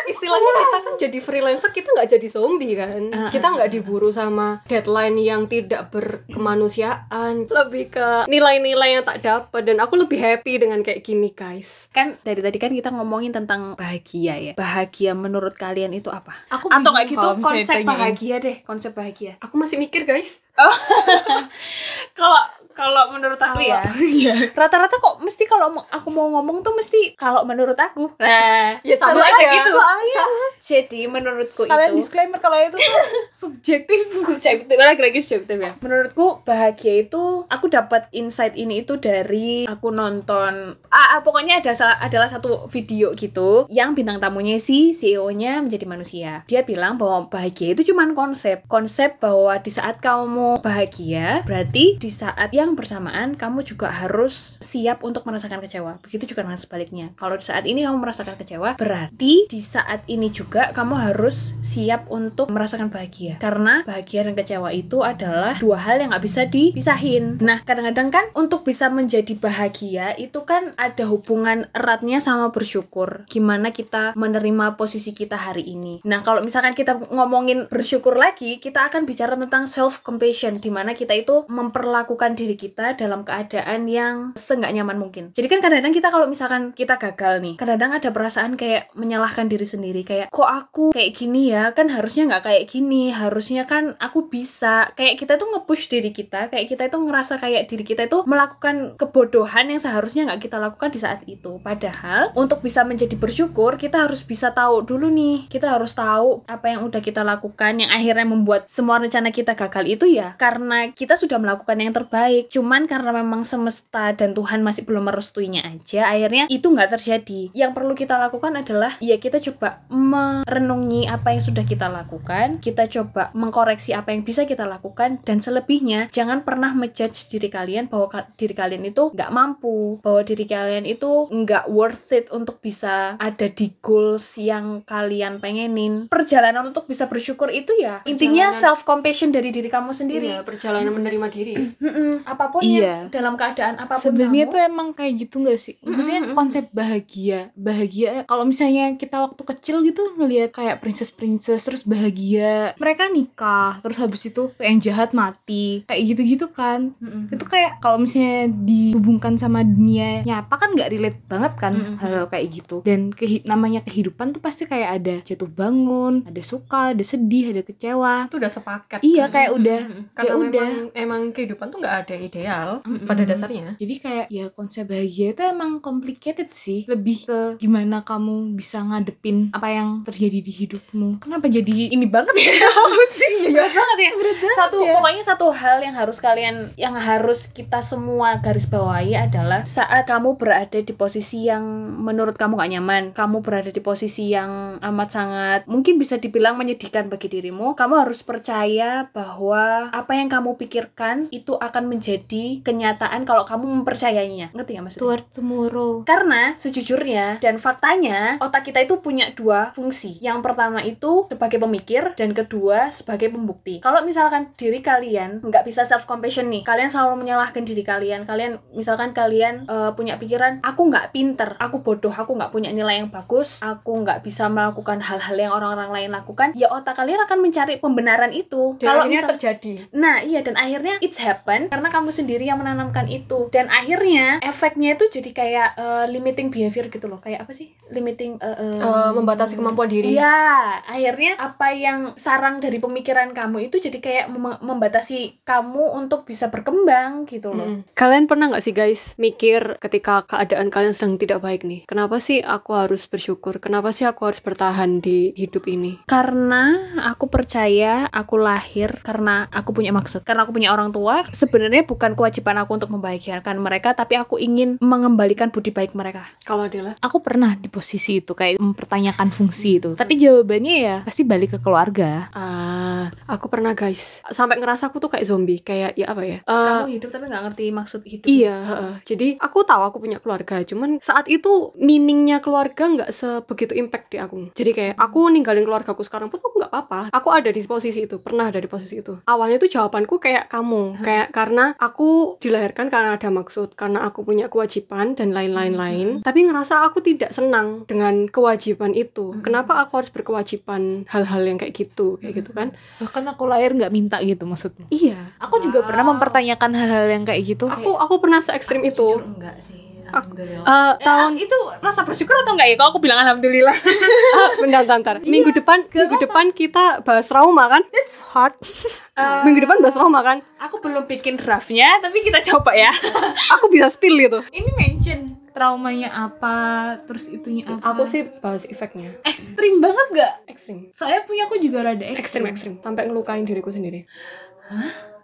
Istilahnya 0.10 0.51
kita 0.57 0.78
kan 0.81 0.94
jadi 0.98 1.19
freelancer 1.22 1.69
kita 1.69 1.90
nggak 1.94 2.10
jadi 2.18 2.28
zombie 2.31 2.74
kan. 2.74 3.01
Ah, 3.13 3.30
kita 3.30 3.48
nggak 3.54 3.69
diburu 3.69 4.10
sama 4.10 4.66
deadline 4.66 5.18
yang 5.22 5.46
tidak 5.46 5.94
berkemanusiaan. 5.94 7.46
Lebih 7.46 7.86
ke 7.94 8.07
nilai-nilai 8.25 9.00
yang 9.00 9.04
tak 9.06 9.22
dapat. 9.22 9.62
Dan 9.62 9.78
aku 9.78 10.00
lebih 10.01 10.18
happy 10.18 10.57
dengan 10.57 10.81
kayak 10.81 11.06
gini 11.06 11.30
guys. 11.30 11.92
Kan 11.94 12.18
dari 12.25 12.42
tadi 12.42 12.57
kan 12.57 12.74
kita 12.74 12.90
ngomongin 12.90 13.36
tentang 13.36 13.78
bahagia 13.78 14.36
ya. 14.40 14.54
Bahagia 14.57 15.13
menurut 15.13 15.54
kalian 15.54 15.94
itu 15.94 16.10
apa? 16.10 16.34
Aku 16.50 16.74
atau 16.74 16.90
nggak 16.90 17.06
gitu 17.13 17.28
konsep 17.44 17.86
bahagia 17.86 18.36
deh. 18.42 18.57
Konsep 18.66 18.92
bahagia. 18.98 19.38
Aku 19.44 19.60
masih 19.62 19.78
mikir 19.78 20.10
guys. 20.10 20.42
Kalau 22.18 22.42
kalau 22.80 23.04
menurut 23.12 23.36
aku 23.36 23.60
ya. 23.60 23.84
Iya. 24.20 24.52
rata-rata 24.56 24.96
kok 24.96 25.20
mesti 25.20 25.44
kalau 25.44 25.76
aku 25.92 26.08
mau 26.12 26.31
ngomong 26.31 26.64
tuh 26.64 26.72
mesti 26.72 27.20
kalau 27.20 27.44
menurut 27.44 27.76
aku. 27.76 28.08
Nah 28.20 28.80
ya 28.80 28.96
sama 28.96 29.20
aja. 29.20 29.48
aja. 29.52 29.60
Soalnya 29.68 30.24
jadi 30.60 31.02
menurutku 31.12 31.68
kalian 31.68 31.96
itu 31.96 32.00
disclaimer 32.00 32.40
kalau 32.40 32.56
itu 32.56 32.80
tuh 32.80 33.04
subjektif. 33.44 34.00
subjektif 34.24 34.76
lagi-lagi 34.80 35.20
subjektif 35.20 35.58
ya. 35.60 35.72
Menurutku 35.84 36.42
bahagia 36.48 37.04
itu 37.04 37.44
aku 37.52 37.68
dapat 37.68 38.08
insight 38.16 38.56
ini 38.56 38.88
itu 38.88 38.96
dari 38.96 39.68
aku 39.68 39.92
nonton 39.92 40.80
ah, 40.90 41.18
ah, 41.18 41.19
pokoknya 41.21 41.59
ada 41.59 41.76
adalah 42.00 42.28
satu 42.31 42.68
video 42.71 43.12
gitu 43.14 43.68
yang 43.68 43.94
bintang 43.94 44.21
tamunya 44.24 44.57
si 44.62 44.95
CEO-nya 44.95 45.64
menjadi 45.64 45.86
manusia. 45.86 46.31
Dia 46.48 46.64
bilang 46.64 46.95
bahwa 46.95 47.28
bahagia 47.28 47.74
itu 47.76 47.92
cuma 47.92 48.06
konsep. 48.14 48.66
Konsep 48.68 49.18
bahwa 49.21 49.57
di 49.59 49.71
saat 49.71 50.02
kamu 50.04 50.62
bahagia 50.62 51.42
berarti 51.45 51.98
di 51.98 52.09
saat 52.12 52.52
yang 52.54 52.69
bersamaan 52.76 53.38
kamu 53.38 53.64
juga 53.66 53.90
harus 53.90 54.57
siap 54.59 55.02
untuk 55.06 55.26
merasakan 55.26 55.61
kecewa. 55.64 56.02
Begitu 56.04 56.33
juga 56.35 56.45
dengan 56.45 56.59
sebaliknya. 56.59 57.14
Kalau 57.16 57.38
di 57.38 57.45
saat 57.45 57.66
ini 57.66 57.85
kamu 57.85 57.97
merasakan 58.02 58.35
kecewa 58.35 58.76
berarti 58.76 59.49
di 59.49 59.59
saat 59.61 60.06
ini 60.09 60.28
juga 60.33 60.73
kamu 60.76 60.95
harus 60.97 61.57
siap 61.64 62.09
untuk 62.11 62.52
merasakan 62.52 62.92
bahagia. 62.92 63.40
Karena 63.40 63.81
bahagia 63.88 64.28
dan 64.28 64.35
kecewa 64.35 64.69
itu 64.76 65.02
adalah 65.02 65.56
dua 65.57 65.78
hal 65.80 66.02
yang 66.02 66.11
nggak 66.11 66.26
bisa 66.26 66.45
dipisahin. 66.45 67.40
Nah 67.40 67.64
kadang-kadang 67.64 68.09
kan 68.09 68.26
untuk 68.35 68.68
bisa 68.68 68.92
menjadi 68.92 69.33
bahagia 69.38 70.18
itu 70.18 70.44
kan 70.44 70.73
ada 70.76 71.06
hubungan 71.07 71.69
eratnya 71.71 72.19
sama 72.19 72.52
bersyukur. 72.52 73.23
Gimana 73.30 73.71
kita 73.71 74.14
menerima 74.18 74.76
posisi 74.76 75.16
kita 75.16 75.40
hari 75.40 75.64
ini. 75.69 76.04
Nah 76.04 76.21
kalau 76.26 76.44
misalkan 76.44 76.76
kita 76.76 76.99
ngomongin 77.09 77.71
bersyukur 77.71 78.18
lagi 78.19 78.59
kita 78.59 78.90
akan 78.92 79.07
bicara 79.07 79.40
tentang 79.40 79.69
self 79.69 80.02
compassion 80.04 80.59
di 80.59 80.68
mana 80.73 80.92
kita 80.92 81.16
itu 81.16 81.47
memperlakukan 81.47 82.35
diri 82.35 82.58
kita 82.59 82.99
dalam 82.99 83.23
keadaan 83.23 83.87
yang 83.87 84.35
seenggak 84.35 84.75
nyaman 84.75 84.99
mungkin. 84.99 85.31
Jadi 85.31 85.47
kan 85.47 85.63
kadang-kadang 85.63 85.95
kita 85.95 86.11
kalau 86.11 86.28
misalkan 86.28 86.75
kita 86.75 86.99
gagal 86.99 87.39
nih 87.39 87.56
kadang-kadang 87.56 87.95
ada 87.95 88.09
perasaan 88.11 88.59
kayak 88.59 88.92
menyalahkan 88.99 89.47
diri 89.47 89.63
sendiri. 89.63 90.01
Kayak 90.04 90.28
kok 90.28 90.49
aku 90.49 90.92
kayak 90.92 91.16
gini 91.16 91.56
ya? 91.56 91.71
Kan 91.71 91.87
harusnya 91.87 92.28
nggak 92.28 92.44
kayak 92.44 92.63
gini. 92.68 93.16
Harusnya 93.16 93.63
kan 93.63 93.95
aku 94.04 94.28
bisa. 94.28 94.92
Kayak 94.99 95.23
kita 95.23 95.39
tuh 95.39 95.47
nge-push 95.56 95.87
diri 95.87 96.11
kita. 96.11 96.51
Kayak 96.51 96.68
kita 96.68 96.83
itu 96.92 96.97
ngerasa 96.99 97.39
kayak 97.39 97.71
diri 97.71 97.87
kita 97.87 98.11
itu 98.11 98.28
melakukan 98.28 98.99
kebodohan 98.99 99.71
yang 99.71 99.80
seharusnya 99.80 100.28
nggak 100.28 100.44
kita 100.44 100.59
lakukan 100.59 100.92
di 100.92 100.99
saat 100.99 101.23
itu. 101.23 101.63
Padahal 101.63 102.35
untuk 102.35 102.59
bisa 102.59 102.83
menjadi 102.83 103.16
bersyukur 103.16 103.80
kita 103.80 104.04
harus 104.04 104.28
bisa 104.28 104.51
tahu 104.51 104.83
dulu 104.83 105.07
nih. 105.07 105.47
Kita 105.47 105.71
harus 105.71 105.95
tahu 105.95 106.44
apa 106.49 106.75
yang 106.75 106.83
udah 106.83 106.99
kita 106.99 107.23
lakukan 107.23 107.80
yang 107.80 107.94
akhirnya 107.94 108.28
membuat 108.28 108.68
semua 108.68 108.99
rencana 108.99 109.30
kita 109.30 109.54
gagal 109.56 109.85
itu 109.85 110.06
ya 110.09 110.33
karena 110.35 110.89
kita 110.92 111.16
sudah 111.16 111.37
melakukan 111.37 111.78
yang 111.78 111.94
terbaik 111.94 112.48
cuman 112.49 112.89
karena 112.89 113.13
memang 113.15 113.45
semesta 113.45 114.11
dan 114.11 114.33
Tuhan 114.33 114.59
masih 114.59 114.83
belum 114.83 115.07
merestuinya 115.07 115.63
aja 115.63 116.09
akhirnya 116.09 116.49
itu 116.49 116.65
nggak 116.65 116.97
terjadi. 116.97 117.53
Yang 117.53 117.71
perlu 117.71 117.94
kita 117.94 118.18
lakukan 118.18 118.57
adalah 118.57 118.97
ya 118.99 119.15
kita 119.15 119.37
coba 119.39 119.85
merenungi 119.89 121.06
apa 121.06 121.35
yang 121.35 121.44
sudah 121.44 121.63
kita 121.63 121.87
lakukan 121.87 122.57
kita 122.59 122.89
coba 122.89 123.29
mengkoreksi 123.33 123.94
apa 123.94 124.11
yang 124.11 124.25
bisa 124.25 124.44
kita 124.44 124.65
lakukan 124.65 125.21
dan 125.21 125.37
selebihnya 125.39 126.09
jangan 126.09 126.41
pernah 126.41 126.73
menjudge 126.73 127.29
diri 127.29 127.47
kalian 127.47 127.87
bahwa 127.87 128.07
ka- 128.09 128.27
diri 128.35 128.53
kalian 128.53 128.83
itu 128.85 129.13
nggak 129.13 129.29
mampu 129.29 129.99
bahwa 130.01 130.21
diri 130.23 130.45
kalian 130.45 130.85
itu 130.85 131.29
nggak 131.29 131.69
worth 131.69 132.09
it 132.11 132.25
untuk 132.31 132.59
bisa 132.59 133.15
ada 133.18 133.47
di 133.47 133.73
goals 133.79 134.37
yang 134.37 134.81
kalian 134.83 135.37
pengenin. 135.37 136.07
Perjalanan 136.09 136.65
untuk 136.65 136.85
bisa 136.85 137.06
bersyukur 137.06 137.49
itu 137.49 137.75
ya 137.77 138.01
intinya 138.06 138.49
self 138.51 138.83
compassion 138.83 139.29
dari 139.29 139.49
diri 139.49 139.69
kamu 139.69 139.91
sendiri. 139.91 140.29
Iya, 140.33 140.41
perjalanan 140.41 140.94
menerima 140.94 141.27
diri. 141.29 141.53
Mm-mm, 141.85 142.25
apa 142.30 142.45
pun 142.48 142.62
Iya. 142.62 142.78
yang 142.80 143.02
dalam 143.09 143.33
keadaan 143.33 143.76
apa 143.76 143.94
pun 143.94 144.02
Sebenarnya 144.02 144.45
tuh 144.48 144.59
emang 144.59 144.88
kayak 144.92 145.14
gitu 145.19 145.42
gak 145.42 145.57
sih? 145.57 145.76
Maksudnya 145.80 146.21
Mm-mm. 146.24 146.36
konsep 146.36 146.69
bahagia, 146.69 147.50
bahagia. 147.54 148.24
Kalau 148.24 148.44
misalnya 148.44 148.94
kita 148.94 149.18
waktu 149.19 149.42
kecil 149.44 149.81
gitu 149.81 150.02
ngelihat 150.16 150.52
kayak 150.52 150.80
princess 150.80 151.09
princess 151.09 151.62
terus 151.64 151.83
bahagia, 151.83 152.74
mereka 152.76 153.07
nikah, 153.07 153.80
terus 153.80 153.98
habis 153.98 154.21
itu 154.24 154.54
yang 154.57 154.78
jahat 154.78 155.12
mati, 155.12 155.81
kayak 155.83 156.02
gitu-gitu 156.07 156.50
kan? 156.50 156.94
Mm-mm. 156.98 157.30
Itu 157.30 157.44
kayak 157.44 157.80
kalau 157.80 157.98
misalnya 157.98 158.45
dihubungkan 158.50 159.36
sama 159.36 159.62
dunia 159.62 160.21
nyata 160.21 160.54
kan 160.54 160.69
nggak 160.71 160.90
relate 160.90 161.19
banget 161.26 161.54
kan 161.56 161.74
Mm-mm. 161.74 161.95
hal 161.98 162.26
kayak 162.28 162.48
gitu. 162.52 162.81
Dan 162.81 163.09
kehi- 163.09 163.44
namanya 163.44 163.81
kehidupan 163.81 164.31
tuh 164.31 164.40
pasti 164.40 164.64
kayak 164.64 164.90
ada 164.95 165.16
jatuh 165.21 165.48
bangun, 165.48 166.24
ada 166.24 166.42
suka, 166.42 166.92
ada 166.92 167.02
sedih, 167.02 167.50
ada 167.50 167.62
kecewa. 167.62 168.28
Itu 168.28 168.38
udah 168.38 168.52
sepaket. 168.52 169.00
Iya 169.02 169.26
kan? 169.26 169.31
kayak 169.31 169.52
udah, 169.54 169.80
Mm-mm. 169.81 170.04
ya 170.04 170.14
Karena 170.14 170.33
udah. 170.36 170.68
memang 170.69 170.88
emang 170.94 171.21
kehidupan 171.31 171.68
tuh 171.68 171.80
nggak 171.80 171.95
ada 172.00 172.16
ideal 172.19 172.83
Mm-mm. 172.83 173.07
pada 173.07 173.23
dasarnya. 173.23 173.80
Jadi 173.80 173.95
kayak 174.04 174.28
ya 174.28 174.45
konsep 174.52 174.85
bahagia 174.85 175.31
itu 175.31 175.42
emang 175.47 175.80
complicated 175.80 176.52
sih. 176.52 176.83
Lebih 176.85 177.18
ke 177.26 177.40
gimana 177.61 178.04
kamu 178.04 178.54
bisa 178.59 178.83
ngadepin 178.83 179.56
apa 179.56 179.71
yang 179.71 180.04
terjadi 180.04 180.44
di 180.44 180.52
hidupmu. 180.52 181.23
Kenapa 181.23 181.47
jadi 181.47 181.95
ini 181.95 182.06
banget 182.06 182.35
ya? 182.35 182.52
Sih? 183.09 183.49
Iya 183.49 183.66
banget 183.66 183.97
ya. 184.06 184.11
satu 184.54 184.85
ya. 184.85 184.94
pokoknya 184.97 185.23
satu 185.26 185.49
hal 185.49 185.81
yang 185.81 185.97
harus 185.97 186.21
kalian 186.21 186.69
yang 186.78 186.94
harus 186.94 187.49
kita 187.49 187.81
semua 187.81 188.38
garis 188.38 188.69
bawahi 188.69 189.18
adalah 189.18 189.66
saat 189.66 190.09
kamu 190.09 190.42
berada 190.42 190.81
di 190.81 190.90
posisi 190.90 191.45
yang 191.45 191.61
menurut 192.02 192.33
kamu 192.33 192.57
gak 192.57 192.71
nyaman, 192.73 193.04
kamu 193.14 193.45
berada 193.45 193.69
di 193.69 193.78
posisi 193.78 194.33
yang 194.33 194.81
amat 194.81 195.09
sangat 195.14 195.59
mungkin 195.69 196.02
bisa 196.02 196.18
dibilang 196.18 196.57
menyedihkan 196.57 197.14
bagi 197.14 197.30
dirimu, 197.30 197.78
kamu 197.78 198.09
harus 198.09 198.26
percaya 198.26 199.06
bahwa 199.14 199.94
apa 199.94 200.11
yang 200.18 200.33
kamu 200.33 200.57
pikirkan 200.57 201.30
itu 201.30 201.54
akan 201.54 201.85
menjadi 201.85 202.08
kenyataan 202.18 203.21
kalau 203.28 203.45
kamu 203.45 203.83
mempercayainya. 203.83 204.49
Ngerti 204.56 204.71
gak 204.73 204.83
maksudnya? 204.89 205.04
Toward 205.06 205.25
tomorrow. 205.30 205.92
Karena 206.01 206.56
sejujurnya 206.57 207.37
dan 207.37 207.61
faktanya 207.61 208.39
otak 208.39 208.66
kita 208.66 208.81
itu 208.81 208.97
punya 209.04 209.30
dua 209.35 209.69
fungsi. 209.75 210.18
Yang 210.23 210.39
pertama 210.42 210.81
itu 210.81 211.28
sebagai 211.30 211.61
pemikir 211.61 212.16
dan 212.16 212.31
kedua 212.31 212.89
sebagai 212.89 213.30
pembukti. 213.30 213.78
Kalau 213.78 214.01
misalkan 214.01 214.56
diri 214.56 214.80
kalian 214.80 215.44
nggak 215.44 215.63
bisa 215.68 215.83
self 215.83 216.07
compassion 216.07 216.47
nih, 216.49 216.63
kalian 216.63 216.89
selalu 216.89 217.21
menyalahkan 217.21 217.61
diri 217.61 217.83
kalian. 217.83 218.23
Kalian 218.23 218.57
misalkan 218.71 219.11
kalian 219.11 219.68
eh, 219.68 219.92
punya 219.94 220.16
pikiran 220.16 220.63
aku 220.63 220.87
nggak 220.87 221.11
pinter, 221.11 221.59
aku 221.59 221.83
bodoh, 221.83 222.13
aku 222.13 222.33
nggak 222.37 222.51
punya 222.54 222.71
nilai 222.71 223.04
yang 223.04 223.09
bagus, 223.11 223.59
aku 223.59 224.01
nggak 224.01 224.23
bisa 224.23 224.47
melakukan 224.47 225.04
hal-hal 225.04 225.35
yang 225.35 225.51
orang-orang 225.51 225.92
lain 225.92 226.09
lakukan. 226.16 226.56
Ya 226.56 226.71
otak 226.71 226.95
kalian 226.95 227.19
akan 227.28 227.39
mencari 227.44 227.81
pembenaran 227.81 228.31
itu. 228.31 228.78
Dan 228.80 228.87
Kalau 228.94 229.04
akhirnya 229.06 229.21
misal- 229.25 229.31
terjadi. 229.35 229.73
Nah 229.95 230.21
iya 230.23 230.39
dan 230.39 230.56
akhirnya 230.56 230.95
it's 231.04 231.19
happen 231.19 231.68
karena 231.68 231.89
kamu 231.99 232.15
sendiri 232.15 232.47
yang 232.47 232.63
menanamkan 232.63 233.11
itu 233.11 233.51
dan 233.51 233.68
akhirnya 233.68 234.39
efeknya 234.39 234.95
itu 234.95 235.11
jadi 235.11 235.29
kayak 235.35 235.69
uh, 235.75 236.06
limiting 236.07 236.47
behavior 236.47 236.87
gitu 236.87 237.06
loh 237.11 237.19
kayak 237.19 237.44
apa 237.44 237.51
sih 237.51 237.75
limiting 237.91 238.39
uh, 238.39 238.56
uh, 238.56 239.09
Eh, 239.09 239.11
membatasi 239.18 239.53
kemampuan 239.57 239.89
diri. 239.89 240.15
Iya, 240.15 240.81
akhirnya 240.85 241.37
apa 241.37 241.73
yang 241.73 242.13
sarang 242.13 242.61
dari 242.61 242.77
pemikiran 242.77 243.33
kamu 243.33 243.69
itu 243.69 243.81
jadi 243.81 243.97
kayak 243.99 244.25
mem- 244.31 244.61
membatasi 244.61 245.41
kamu 245.44 245.97
untuk 245.97 246.23
bisa 246.23 246.53
berkembang 246.53 247.25
gitu 247.25 247.51
loh. 247.53 247.65
Mm. 247.65 247.81
Kalian 247.97 248.25
pernah 248.29 248.53
nggak 248.53 248.63
sih 248.63 248.73
guys 248.73 249.18
mikir 249.18 249.77
ketika 249.81 250.23
keadaan 250.25 250.69
kalian 250.69 250.94
sedang 250.94 251.18
tidak 251.18 251.41
baik 251.41 251.65
nih? 251.65 251.83
Kenapa 251.89 252.21
sih 252.21 252.45
aku 252.45 252.77
harus 252.77 253.09
bersyukur? 253.09 253.57
Kenapa 253.57 253.89
sih 253.91 254.06
aku 254.06 254.29
harus 254.29 254.41
bertahan 254.41 255.01
di 255.01 255.33
hidup 255.33 255.65
ini? 255.65 256.01
Karena 256.06 256.94
aku 257.01 257.27
percaya 257.27 258.07
aku 258.09 258.37
lahir 258.39 259.01
karena 259.01 259.49
aku 259.49 259.73
punya 259.73 259.91
maksud. 259.91 260.23
Karena 260.23 260.45
aku 260.45 260.53
punya 260.56 260.71
orang 260.71 260.94
tua, 260.94 261.25
sebenarnya 261.29 261.83
bukan 261.90 262.14
kewajiban 262.14 262.62
aku 262.62 262.78
untuk 262.78 262.94
membahagiakan 262.94 263.58
mereka, 263.58 263.98
tapi 263.98 264.14
aku 264.14 264.38
ingin 264.38 264.78
mengembalikan 264.78 265.50
budi 265.50 265.74
baik 265.74 265.98
mereka. 265.98 266.22
Kalau 266.46 266.69
Adela? 266.69 266.94
Aku 267.02 267.26
pernah 267.26 267.58
di 267.58 267.66
posisi 267.66 268.22
itu 268.22 268.38
kayak 268.38 268.62
mempertanyakan 268.62 269.34
fungsi 269.34 269.81
itu. 269.81 269.98
Tapi 269.98 270.22
jawabannya 270.22 270.76
ya 270.78 270.96
pasti 271.02 271.26
balik 271.26 271.58
ke 271.58 271.60
keluarga. 271.66 272.30
Ah, 272.38 273.10
aku 273.26 273.50
pernah 273.50 273.74
guys. 273.74 274.22
Sampai 274.30 274.62
ngerasa 274.62 274.94
aku 274.94 275.02
tuh 275.02 275.10
kayak 275.10 275.26
zombie, 275.26 275.66
kayak 275.66 275.98
ya 275.98 276.14
apa 276.14 276.22
ya? 276.22 276.38
Eh, 276.46 276.46
Kamu 276.46 276.94
hidup 276.94 277.10
tapi 277.10 277.26
nggak 277.26 277.44
ngerti 277.50 277.66
maksud 277.74 278.02
hidup. 278.06 278.28
Iya, 278.30 278.56
heeh. 278.69 278.94
jadi 279.08 279.28
aku 279.42 279.66
tahu 279.66 279.81
aku 279.90 279.98
punya 279.98 280.22
keluarga, 280.22 280.62
cuman 280.62 281.02
saat 281.02 281.26
itu 281.26 281.74
meaningnya 281.80 282.44
keluarga 282.44 282.86
nggak 282.86 283.10
sebegitu 283.10 283.74
impact 283.74 284.14
di 284.14 284.18
aku. 284.22 284.52
Jadi 284.54 284.72
kayak 284.76 284.94
aku 285.00 285.31
ninggalin 285.31 285.66
keluargaku 285.66 286.06
sekarang 286.06 286.28
pun 286.30 286.38
aku 286.38 286.60
nggak 286.62 286.72
apa-apa. 286.72 287.00
Aku 287.16 287.34
ada 287.34 287.50
di 287.50 287.62
posisi 287.64 288.06
itu, 288.06 288.19
pernah 288.19 288.52
ada 288.52 288.60
di 288.60 288.68
posisi 288.68 289.00
itu. 289.00 289.18
Awalnya 289.26 289.58
tuh 289.58 289.72
jawabanku 289.72 290.19
kayak 290.19 290.52
kamu, 290.52 291.00
kayak 291.02 291.31
karena 291.31 291.74
aku 291.80 292.36
dilahirkan 292.44 292.92
karena 292.92 293.16
ada 293.16 293.31
maksud, 293.31 293.74
karena 293.80 294.04
aku 294.04 294.28
punya 294.28 294.52
kewajiban 294.52 295.16
dan 295.16 295.31
lain-lain 295.31 295.74
lain. 295.74 296.07
Tapi 296.19 296.45
ngerasa 296.45 296.83
aku 296.83 297.00
tidak 297.00 297.31
senang 297.31 297.88
dengan 297.88 298.28
kewajiban 298.28 298.92
itu. 298.92 299.40
Kenapa 299.40 299.80
aku 299.80 300.04
harus 300.04 300.12
berkewajiban 300.12 301.07
hal-hal 301.07 301.42
yang 301.48 301.56
kayak 301.56 301.71
gitu, 301.71 302.19
kayak 302.19 302.44
gitu 302.44 302.52
kan? 302.52 302.76
Bahkan 303.00 303.24
aku 303.31 303.48
lahir 303.48 303.71
nggak 303.71 303.95
minta 303.95 304.19
gitu 304.19 304.44
maksudmu. 304.44 304.92
Iya. 304.92 305.40
Aku 305.40 305.64
juga 305.64 305.88
pernah 305.88 306.12
mempertanyakan 306.12 306.71
hal-hal 306.76 307.07
yang 307.07 307.24
kayak 307.24 307.42
gitu. 307.48 307.71
Aku 307.71 307.95
aku 307.95 308.19
pernah 308.19 308.44
se 308.44 308.52
ekstrim 308.52 308.83
itu. 308.83 309.16
Jujur 309.16 309.24
enggak 309.24 309.57
sih. 309.64 309.79
Alhamdulillah. 310.09 310.66
Eh, 310.66 310.94
tahun 310.99 311.33
itu 311.37 311.57
rasa 311.80 312.01
bersyukur 312.01 312.35
atau 312.35 312.54
enggak 312.54 312.68
ya 312.68 312.75
kalau 312.75 312.89
aku 312.92 312.99
bilang 312.99 313.19
alhamdulillah 313.19 313.78
Ah, 314.37 314.49
bentar, 314.57 314.81
bentar, 314.81 314.97
bentar. 314.97 315.16
Minggu 315.23 315.49
depan, 315.51 315.85
minggu 315.85 316.18
depan 316.19 316.45
kita 316.51 317.01
bahas 317.01 317.25
trauma 317.25 317.66
kan? 317.68 317.81
It's 317.92 318.21
hard. 318.25 318.54
Minggu 319.45 319.59
depan 319.61 319.80
bahas 319.80 319.94
trauma 319.94 320.21
kan? 320.21 320.39
aku 320.59 320.83
belum 320.83 321.07
bikin 321.07 321.39
draftnya 321.39 322.04
tapi 322.04 322.19
kita 322.19 322.44
coba 322.44 322.75
ya 322.75 322.92
Aku 323.56 323.71
bisa 323.71 323.87
spill 323.87 324.19
gitu. 324.19 324.44
Ini 324.49 324.69
mention 324.75 325.19
traumanya 325.49 326.11
apa, 326.11 326.56
terus 327.04 327.28
itunya 327.28 327.63
apa. 327.66 327.92
Aku 327.92 328.04
sih 328.04 328.28
bahas 328.39 328.63
efeknya. 328.63 329.11
ekstrim 329.23 329.80
banget 329.80 330.07
gak? 330.13 330.33
Ekstrim. 330.47 330.92
Soalnya 330.92 331.23
punya 331.23 331.47
aku 331.47 331.59
juga 331.59 331.83
rada 331.83 332.04
Ekstrim, 332.04 332.44
ekstrim. 332.44 332.45
ekstrim. 332.47 332.73
Sampai 332.80 333.07
ngelukain 333.07 333.44
diriku 333.44 333.68
sendiri. 333.68 334.04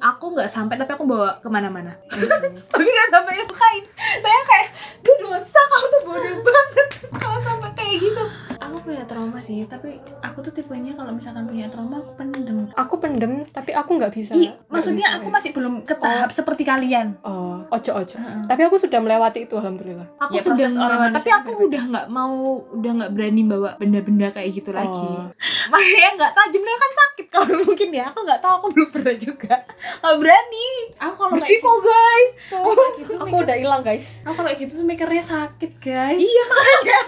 Aku 0.05 0.25
nggak 0.31 0.45
sampai 0.45 0.77
tapi 0.77 0.93
aku 0.93 1.01
bawa 1.03 1.41
ke 1.41 1.49
mana-mana. 1.49 1.89
tapi 2.71 2.85
nggak 2.85 3.09
sampai 3.09 3.41
nyukain. 3.41 3.83
Saya 3.97 4.41
kayak, 4.45 4.67
tuh 5.01 5.15
dosa 5.17 5.57
kamu 5.57 5.85
tuh 5.89 6.01
bodoh 6.05 6.37
banget 6.45 6.87
kalau 7.15 7.39
sampai 7.41 7.69
kayak 7.73 7.95
gitu. 7.99 8.25
aku 8.55 8.81
punya 8.81 9.03
trauma 9.03 9.37
sih 9.37 9.61
tapi 9.67 9.99
aku 10.19 10.41
tuh 10.41 10.49
tipenya 10.49 10.95
kalau 10.95 11.11
misalkan 11.11 11.45
punya 11.45 11.67
trauma 11.67 11.99
aku 11.99 12.13
pendem 12.15 12.57
Aku 12.73 12.95
pendem, 12.97 13.33
tapi 13.47 13.71
aku 13.71 13.95
nggak 13.95 14.09
bisa. 14.09 14.31
Nggak 14.33 14.67
maksudnya 14.67 15.05
bisa, 15.05 15.17
aku 15.17 15.27
ya. 15.27 15.33
masih 15.33 15.49
belum 15.53 15.73
ke 15.85 15.95
tahap 15.95 16.29
seperti 16.31 16.63
kalian 16.63 17.07
Oh, 17.21 17.61
ojo 17.67 17.91
ojo. 17.93 18.15
Tapi 18.45 18.61
aku 18.63 18.75
sudah 18.75 18.99
melewati 18.99 19.45
itu, 19.45 19.53
alhamdulillah. 19.53 20.07
Aku 20.17 20.33
Ya, 20.33 20.41
orang 20.41 20.71
melewati, 20.71 21.15
tapi 21.15 21.29
aku 21.31 21.51
berbeda. 21.51 21.65
udah 21.67 21.83
nggak 21.91 22.07
mau, 22.09 22.35
udah 22.73 22.91
nggak 22.95 23.11
berani 23.13 23.41
bawa 23.45 23.69
benda-benda 23.77 24.27
kayak 24.31 24.49
gitu 24.51 24.71
lagi. 24.73 25.07
Oh. 25.13 25.29
Makanya 25.71 26.09
nggak 26.17 26.31
tajamnya 26.33 26.75
kan 26.75 26.91
sakit 26.95 27.25
kalau 27.29 27.47
mungkin 27.63 27.89
ya. 27.91 28.05
Aku 28.11 28.19
nggak 28.23 28.41
tahu, 28.41 28.53
aku 28.59 28.67
belum 28.73 28.89
pernah 28.89 29.15
juga. 29.15 29.55
Nggak 29.97 30.15
berani. 30.17 30.69
aku 30.95 31.13
kalau 31.13 31.29
kayak 31.29 31.37
Bersiko 31.37 31.71
guys. 31.79 32.31
Tuh. 32.45 32.65
gitu 32.97 33.13
Aku 33.17 33.35
udah 33.37 33.55
hilang, 33.55 33.81
guys. 33.81 34.19
aku 34.21 34.33
kalau 34.33 34.47
kayak 34.47 34.59
gitu 34.61 34.73
tuh 34.75 34.85
mikirnya 34.85 35.21
sakit 35.21 35.71
guys 35.77 36.17
Iya 36.17 36.43
makanya. 36.45 36.99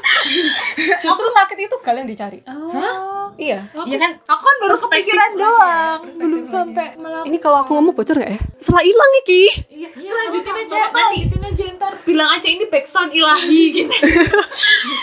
Justru 1.03 1.27
sakit 1.29 1.57
itu 1.61 1.75
kalian 1.79 2.05
dicari. 2.05 2.39
oh 2.43 3.29
Iya. 3.35 3.61
Aku, 3.69 3.85
Iya 3.85 3.97
kan, 3.99 4.11
aku 4.19 4.41
kan 4.41 4.55
baru 4.57 4.75
kepikiran 4.75 5.29
ya, 5.29 5.37
doang, 5.37 5.99
perspektif 6.01 6.25
belum 6.25 6.41
lagi. 6.41 6.49
sampai 6.49 6.87
melakukan. 6.95 7.27
Ini 7.27 7.37
kalau 7.37 7.57
aku 7.61 7.71
ngomong 7.71 7.93
bocor 7.93 8.15
nggak 8.15 8.31
ya? 8.33 8.39
Setelah 8.57 8.83
hilang 8.83 9.11
iki. 9.19 9.43
iya 9.69 9.89
selanjutnya 9.93 10.53
aja 10.57 10.77
nanti 10.89 11.17
itu 11.21 11.35
aja 11.37 11.63
ntar 11.75 11.93
bilang 12.01 12.29
aja 12.31 12.47
ini 12.47 12.65
backsound 12.65 13.11
ilahi 13.11 13.61
gitu 13.77 13.93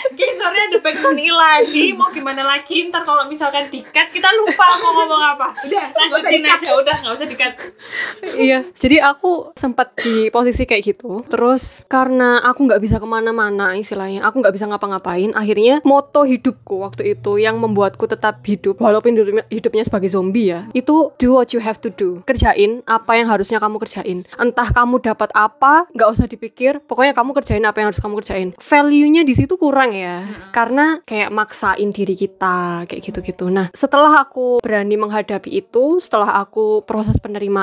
Oke, 0.05 0.25
sorry 0.35 0.59
ada 0.61 0.77
backsound 0.77 1.15
ilahi 1.15 1.91
mau 1.91 2.09
gimana 2.09 2.43
lagi 2.43 2.85
ntar 2.85 3.01
kalau 3.01 3.23
misalkan 3.25 3.67
dikat 3.67 4.07
kita 4.09 4.27
lupa 4.33 4.67
mau 4.77 4.91
ngomong 4.95 5.21
apa 5.29 5.47
udah 5.63 5.85
lanjutin 5.95 6.43
aja 6.43 6.69
udah 6.75 6.95
nggak 6.97 7.13
usah 7.13 7.27
dikat 7.27 7.51
iya. 8.37 8.65
Jadi 8.75 8.99
aku 9.01 9.55
sempat 9.55 9.95
di 9.99 10.29
posisi 10.29 10.67
kayak 10.67 10.83
gitu. 10.83 11.23
Terus 11.25 11.85
karena 11.87 12.41
aku 12.43 12.67
nggak 12.67 12.81
bisa 12.81 12.97
ke 12.99 13.07
mana-mana 13.07 13.77
istilahnya 13.77 14.25
aku 14.25 14.41
nggak 14.43 14.55
bisa 14.55 14.65
ngapa-ngapain 14.67 15.31
akhirnya 15.31 15.79
moto 15.87 16.27
hidupku 16.27 16.81
waktu 16.83 17.15
itu 17.15 17.39
yang 17.39 17.57
membuatku 17.61 18.03
tetap 18.09 18.43
hidup 18.43 18.77
walaupun 18.81 19.15
hidupnya, 19.15 19.43
hidupnya 19.47 19.83
sebagai 19.87 20.11
zombie 20.11 20.51
ya 20.51 20.67
itu 20.75 21.15
do 21.15 21.39
what 21.39 21.49
you 21.55 21.61
have 21.63 21.79
to 21.79 21.89
do. 21.93 22.19
Kerjain 22.27 22.83
apa 22.83 23.15
yang 23.15 23.31
harusnya 23.31 23.57
kamu 23.63 23.79
kerjain. 23.79 24.27
Entah 24.35 24.69
kamu 24.69 24.99
dapat 24.99 25.31
apa 25.31 25.87
nggak 25.95 26.09
usah 26.11 26.27
dipikir 26.27 26.83
pokoknya 26.83 27.15
kamu 27.15 27.31
kerjain 27.31 27.63
apa 27.63 27.79
yang 27.79 27.87
harus 27.93 28.03
kamu 28.03 28.19
kerjain. 28.19 28.49
Value-nya 28.59 29.23
di 29.23 29.33
situ 29.33 29.55
kurang 29.55 29.95
ya 29.95 30.27
karena 30.51 30.99
kayak 31.07 31.31
maksain 31.31 31.89
diri 31.95 32.19
kita 32.19 32.83
kayak 32.89 33.01
gitu-gitu. 33.01 33.47
Nah 33.47 33.71
setelah 33.71 34.27
aku 34.27 34.59
berani 34.59 34.99
menghadapi 34.99 35.63
itu 35.63 36.03
setelah 36.03 36.43
aku 36.43 36.83
proses 36.83 37.15
penerimaan 37.17 37.54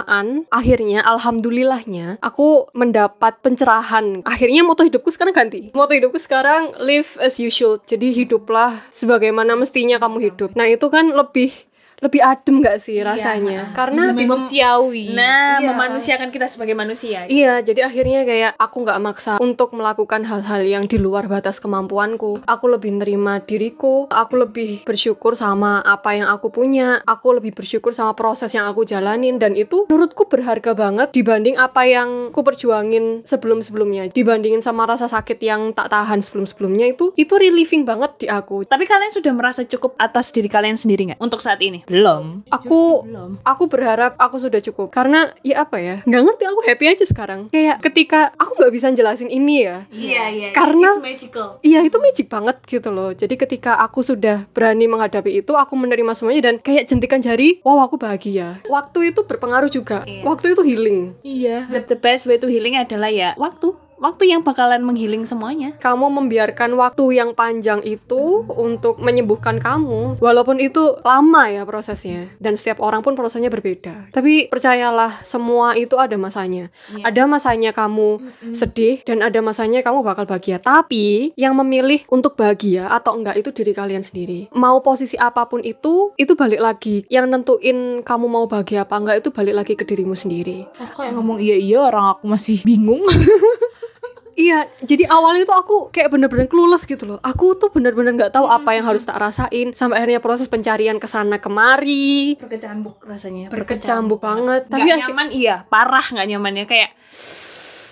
akhirnya 0.49 1.05
alhamdulillahnya 1.05 2.17
aku 2.25 2.73
mendapat 2.73 3.37
pencerahan. 3.45 4.25
Akhirnya 4.25 4.65
moto 4.65 4.81
hidupku 4.81 5.13
sekarang 5.13 5.37
ganti. 5.37 5.69
Moto 5.77 5.93
hidupku 5.93 6.17
sekarang 6.17 6.73
live 6.81 7.21
as 7.21 7.37
should 7.53 7.85
jadi 7.85 8.15
hiduplah 8.17 8.81
sebagaimana 8.89 9.53
mestinya 9.53 10.01
kamu 10.01 10.33
hidup. 10.33 10.57
Nah 10.57 10.65
itu 10.65 10.89
kan 10.89 11.13
lebih 11.13 11.53
lebih 12.03 12.21
adem 12.21 12.59
gak 12.61 12.77
sih 12.77 12.99
rasanya 12.99 13.71
karena 13.73 14.11
Lebih 14.11 14.27
manusiawi. 14.29 15.15
nah 15.15 15.57
Iya. 15.57 15.69
memanusiakan 15.71 16.29
kita 16.29 16.47
sebagai 16.47 16.75
manusia 16.75 17.25
Iya, 17.25 17.63
jadi 17.63 17.87
akhirnya 17.87 18.25
kayak 18.25 18.53
aku 18.57 18.83
nggak 18.83 18.99
maksa 18.99 19.33
untuk 19.39 19.73
melakukan 19.73 20.27
hal-hal 20.27 20.61
yang 20.61 20.85
di 20.85 20.99
luar 20.99 21.27
batas 21.27 21.57
kemampuanku. 21.57 22.43
Aku 22.43 22.67
lebih 22.67 22.93
nerima 22.93 23.39
diriku, 23.39 24.11
aku 24.11 24.35
lebih 24.39 24.83
bersyukur 24.83 25.33
sama 25.33 25.79
apa 25.81 26.13
yang 26.13 26.27
aku 26.27 26.51
punya, 26.51 26.99
aku 27.05 27.39
lebih 27.39 27.55
bersyukur 27.55 27.95
sama 27.95 28.13
proses 28.13 28.51
yang 28.51 28.67
aku 28.67 28.83
jalanin 28.83 29.39
dan 29.39 29.55
itu 29.55 29.87
menurutku 29.87 30.27
berharga 30.27 30.75
banget 30.75 31.13
dibanding 31.13 31.55
apa 31.55 31.87
yang 31.87 32.35
ku 32.35 32.43
perjuangin 32.43 33.23
sebelum-sebelumnya. 33.23 34.11
Dibandingin 34.11 34.61
sama 34.61 34.85
rasa 34.85 35.07
sakit 35.07 35.39
yang 35.39 35.71
tak 35.71 35.89
tahan 35.89 36.19
sebelum-sebelumnya 36.19 36.91
itu 36.91 37.15
itu 37.15 37.35
relieving 37.37 37.85
banget 37.85 38.11
di 38.19 38.27
aku. 38.27 38.65
tapi 38.65 38.85
kalian 38.85 39.13
sudah 39.13 39.33
merasa 39.33 39.63
cukup 39.63 39.95
atas 39.97 40.33
diri 40.33 40.49
kalian 40.49 40.75
sendiri 40.75 41.13
nggak 41.13 41.21
untuk 41.21 41.39
saat 41.39 41.61
ini 41.61 41.85
belum. 41.93 42.25
Aku 42.49 43.05
aku 43.45 43.65
berharap 43.69 44.17
aku 44.17 44.41
sudah 44.41 44.59
cukup. 44.65 44.89
Karena 44.89 45.29
ya 45.45 45.69
apa 45.69 45.77
ya? 45.79 46.01
Nggak 46.09 46.23
ngerti 46.25 46.45
aku 46.49 46.61
happy 46.65 46.85
aja 46.89 47.05
sekarang. 47.05 47.41
Kayak 47.53 47.85
ketika 47.85 48.33
aku 48.41 48.57
nggak 48.57 48.73
bisa 48.73 48.89
jelasin 48.93 49.29
ini 49.29 49.69
ya. 49.69 49.85
Iya 49.93 50.25
iya. 50.33 50.49
Karena- 50.57 50.97
it's 50.97 51.05
magical. 51.05 51.49
Iya 51.61 51.81
itu 51.85 51.97
magic 52.01 52.27
banget 52.33 52.57
gitu 52.65 52.89
loh. 52.89 53.13
Jadi 53.13 53.35
ketika 53.37 53.77
aku 53.79 54.01
sudah 54.01 54.49
berani 54.51 54.89
menghadapi 54.89 55.45
itu 55.45 55.53
Aku 55.53 55.79
menerima 55.79 56.17
semuanya 56.17 56.51
dan 56.51 56.55
kayak 56.59 56.89
jentikan 56.91 57.23
jari 57.23 57.63
Wow 57.63 57.87
aku 57.87 58.01
bahagia. 58.01 58.59
Waktu 58.67 59.15
itu 59.15 59.23
berpengaruh 59.23 59.71
juga. 59.71 60.03
Iya. 60.03 60.25
Waktu 60.27 60.57
itu 60.57 60.63
healing. 60.65 60.99
Iya. 61.23 61.71
the, 61.71 61.95
the 61.95 61.99
best 61.99 62.27
way 62.27 62.41
to 62.41 62.49
healing 62.51 62.75
adalah 62.75 63.13
ya 63.13 63.37
waktu 63.39 63.75
waktu 64.03 64.35
yang 64.35 64.43
bakalan 64.43 64.83
menghealing 64.83 65.23
semuanya. 65.23 65.79
Kamu 65.79 66.11
membiarkan 66.11 66.75
waktu 66.75 67.23
yang 67.23 67.39
panjang 67.39 67.79
itu 67.87 68.43
Untuk 68.51 68.99
menyembuhkan 68.99 69.63
kamu 69.63 70.19
Walaupun 70.19 70.59
itu 70.59 70.99
lama 71.07 71.47
ya 71.47 71.63
prosesnya. 71.63 72.35
Dan 72.43 72.59
setiap 72.59 72.83
orang 72.83 73.07
pun 73.07 73.15
prosesnya 73.15 73.47
berbeda. 73.47 74.11
Tapi 74.11 74.51
percayalah 74.51 75.23
semua 75.23 75.79
itu 75.79 75.95
ada 76.03 76.19
masanya. 76.19 76.75
Ada 77.07 77.31
masanya 77.31 77.71
kamu 77.71 78.19
sedih 78.51 79.07
Dan 79.07 79.23
ada 79.23 79.39
masanya 79.39 79.87
kamu 79.87 80.03
bakal 80.03 80.27
bahagia. 80.27 80.59
Tapi 80.59 81.31
yang 81.39 81.55
memilih 81.55 82.03
untuk 82.11 82.35
bahagia 82.35 82.91
Atau 82.91 83.15
enggak 83.15 83.39
itu 83.39 83.55
diri 83.55 83.71
kalian 83.71 84.03
sendiri. 84.03 84.51
Mau 84.59 84.83
posisi 84.83 85.15
apa 85.15 85.47
pun 85.47 85.63
itu 85.63 86.11
Itu 86.19 86.35
balik 86.35 86.59
lagi. 86.59 87.07
Yang 87.07 87.27
nentuin 87.31 87.79
kamu 88.03 88.27
mau 88.27 88.45
bahagia 88.51 88.83
apa 88.83 88.99
enggak 88.99 89.23
Itu 89.23 89.31
balik 89.31 89.55
lagi 89.55 89.73
ke 89.79 89.87
dirimu 89.87 90.19
sendiri. 90.19 90.67
Aku 90.83 91.07
kayak 91.07 91.15
ngomong 91.15 91.39
iya 91.39 91.55
iya 91.55 91.79
orang 91.87 92.19
aku 92.19 92.27
masih 92.27 92.65
bingung. 92.67 93.07
Iya, 94.33 94.65
jadi 94.81 95.05
awalnya 95.07 95.45
tuh 95.45 95.55
aku 95.55 95.77
kayak 95.89 96.09
bener-bener 96.09 96.47
clueless 96.47 96.85
gitu 96.85 97.05
loh. 97.05 97.19
Aku 97.21 97.53
tuh 97.55 97.69
bener-bener 97.69 98.13
nggak 98.13 98.33
tahu 98.33 98.47
apa 98.47 98.73
yang 98.73 98.85
harus 98.85 99.05
tak 99.05 99.17
rasain. 99.17 99.73
Sampai 99.73 100.01
akhirnya 100.01 100.19
proses 100.19 100.49
pencarian 100.49 100.97
ke 100.97 101.05
sana 101.05 101.37
kemari, 101.37 102.37
berkecambuk 102.37 103.03
rasanya 103.03 103.49
berkecambuk 103.49 104.19
banget. 104.19 104.67
Tapi 104.67 104.89
akhir- 104.89 105.01
nyaman 105.07 105.29
iya 105.31 105.65
parah 105.67 106.03
nggak 106.03 106.27
nyamannya 106.27 106.65
kayak 106.65 106.91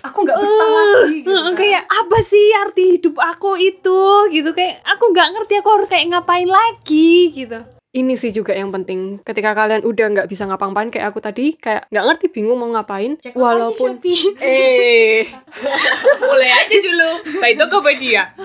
aku 0.01 0.17
nggak 0.19 0.33
betah 0.35 0.69
lagi. 0.69 1.13
gitu 1.13 1.29
Heeh, 1.29 1.43
kan. 1.45 1.53
kayak 1.53 1.83
apa 1.85 2.17
sih 2.19 2.45
arti 2.57 2.83
hidup 2.97 3.15
aku 3.17 3.51
itu 3.55 4.01
gitu 4.29 4.49
kayak 4.51 4.81
aku 4.83 5.03
nggak 5.09 5.27
ngerti 5.31 5.53
aku 5.57 5.69
harus 5.69 5.87
kayak 5.87 6.09
ngapain 6.09 6.49
lagi 6.49 7.29
gitu 7.31 7.59
Ini 7.91 8.15
sih 8.15 8.31
juga 8.31 8.55
yang 8.55 8.71
penting. 8.71 9.19
Ketika 9.19 9.51
kalian 9.51 9.83
udah 9.83 10.05
nggak 10.09 10.31
bisa 10.31 10.47
ngapa-ngapain 10.47 10.87
kayak 10.87 11.11
aku 11.11 11.19
tadi, 11.19 11.59
kayak 11.59 11.91
nggak 11.91 12.05
ngerti, 12.07 12.25
bingung 12.31 12.55
mau 12.55 12.71
ngapain. 12.71 13.19
walaupun 13.35 13.99
eh 14.39 15.27
mulai 16.23 16.49
aja 16.49 16.77
dulu 16.79 17.09
baik 17.37 17.55
Tokopedia 17.59 18.31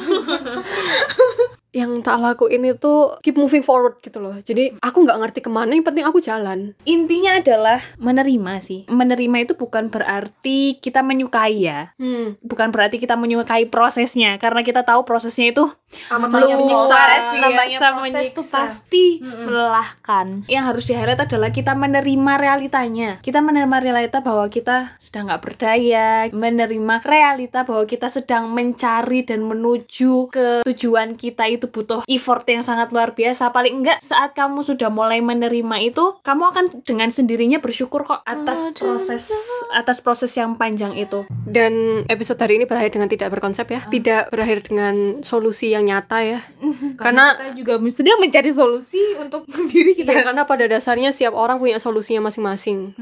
yang 1.77 1.93
tak 2.01 2.17
lakuin 2.17 2.65
itu 2.65 3.21
keep 3.21 3.37
moving 3.37 3.61
forward 3.61 4.01
gitu 4.01 4.17
loh. 4.17 4.33
Jadi 4.41 4.81
aku 4.81 5.05
nggak 5.05 5.21
ngerti 5.21 5.41
ke 5.45 5.51
mana, 5.53 5.77
yang 5.77 5.85
penting 5.85 6.09
aku 6.09 6.25
jalan. 6.25 6.73
intinya 6.89 7.37
adalah 7.37 7.85
menerima 8.01 8.53
sih 8.65 8.89
menerima 8.89 9.37
itu 9.45 9.53
bukan 9.55 9.93
berarti 9.93 10.81
kita 10.81 11.05
menyukai 11.05 11.69
ya 11.69 11.93
Hmm. 12.01 12.41
bukan 12.41 12.73
berarti 12.73 12.97
kita 12.97 13.13
menyukai 13.15 13.69
prosesnya 13.69 14.41
karena 14.41 14.65
kita 14.65 14.89
tahu 14.89 15.05
prosesnya 15.05 15.53
itu 15.53 15.69
Amat 16.13 16.29
menyiksa 16.31 16.97
proses. 16.97 17.23
sih, 17.31 17.39
namanya 17.41 17.79
sama 17.79 18.01
proses 18.05 18.29
menyiksa. 18.31 18.57
pasti 18.57 19.07
melelahkan. 19.25 20.27
yang 20.47 20.65
harus 20.69 20.85
di 20.87 20.93
highlight 20.95 21.23
adalah 21.23 21.51
kita 21.51 21.73
menerima 21.75 22.33
realitanya. 22.39 23.19
Kita 23.21 23.41
menerima 23.43 23.77
realita 23.83 24.19
bahwa 24.21 24.47
kita 24.47 24.97
sedang 24.97 25.29
nggak 25.31 25.43
berdaya 25.43 26.29
menerima 26.31 26.95
realita 27.03 27.65
bahwa 27.67 27.85
kita 27.89 28.09
sedang 28.13 28.51
mencari 28.53 29.27
dan 29.27 29.43
menuju 29.45 30.31
ke 30.31 30.47
tujuan 30.67 31.19
kita 31.19 31.49
itu 31.51 31.67
butuh 31.71 32.05
effort 32.07 32.45
yang 32.47 32.63
sangat 32.63 32.93
luar 32.93 33.17
biasa. 33.17 33.51
Paling 33.51 33.83
enggak 33.83 33.99
saat 34.03 34.37
kamu 34.37 34.63
sudah 34.63 34.89
mulai 34.93 35.23
menerima 35.25 35.77
itu 35.83 36.05
kamu 36.23 36.43
akan 36.53 36.65
dengan 36.85 37.11
sendirinya 37.11 37.59
bersyukur 37.59 38.05
kok 38.07 38.23
atas 38.23 38.73
proses 38.77 39.31
atas 39.75 39.99
proses 40.03 40.31
yang 40.37 40.55
panjang 40.59 40.95
itu. 40.95 41.25
Dan 41.47 42.05
episode 42.11 42.39
hari 42.39 42.59
ini 42.61 42.67
berakhir 42.69 42.95
dengan 42.95 43.11
tidak 43.11 43.33
berkonsep 43.33 43.67
ya, 43.71 43.81
tidak 43.89 44.29
berakhir 44.31 44.67
dengan 44.67 45.23
solusi 45.23 45.73
yang 45.73 45.86
nyata 45.87 46.19
ya. 46.21 46.41
Karena 47.01 47.33
kita 47.33 47.55
juga 47.55 47.73
sedang 47.87 48.19
mencari 48.19 48.51
solusi 48.51 48.99
untuk 49.17 49.47
diri 49.71 49.95
kita. 49.95 50.11
ya, 50.11 50.23
karena 50.25 50.43
pada 50.43 50.67
dasarnya 50.67 51.11
setiap 51.11 51.33
orang 51.33 51.57
punya 51.57 51.79
solusinya 51.79 52.27
masing-masing. 52.27 52.93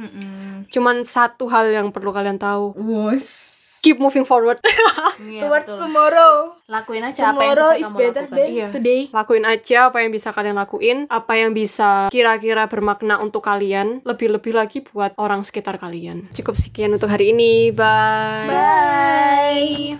Cuman 0.68 1.03
satu 1.03 1.49
hal 1.49 1.70
yang 1.70 1.88
perlu 1.88 2.11
kalian 2.11 2.37
tahu, 2.37 2.77
Wos. 2.77 3.27
keep 3.81 3.97
moving 3.97 4.23
forward. 4.23 4.61
Iya, 5.14 5.47
Towards 5.47 5.66
betul. 5.70 5.79
tomorrow. 5.81 6.35
lakuin 6.66 7.01
aja 7.03 7.31
apa 7.31 7.38
yang 7.38 7.55
Tomorrow 7.55 7.70
bisa 7.70 7.79
is 7.79 7.87
kamu 7.87 7.99
better 7.99 8.25
lakukan 8.25 8.35
than 8.37 8.49
Iya. 8.51 8.66
today. 8.73 9.01
Lakuin 9.09 9.44
aja 9.47 9.79
apa 9.87 9.99
yang 10.01 10.11
bisa 10.11 10.29
kalian 10.31 10.57
lakuin, 10.57 10.99
apa 11.07 11.33
yang 11.35 11.51
bisa 11.53 11.90
kira-kira 12.09 12.66
bermakna 12.66 13.14
untuk 13.18 13.40
kalian, 13.40 14.03
lebih-lebih 14.03 14.53
lagi 14.53 14.83
buat 14.83 15.14
orang 15.16 15.42
sekitar 15.42 15.79
kalian. 15.79 16.27
Cukup 16.31 16.55
sekian 16.55 16.90
untuk 16.90 17.07
hari 17.09 17.31
ini. 17.31 17.70
Bye. 17.70 18.49
bye 18.51 19.94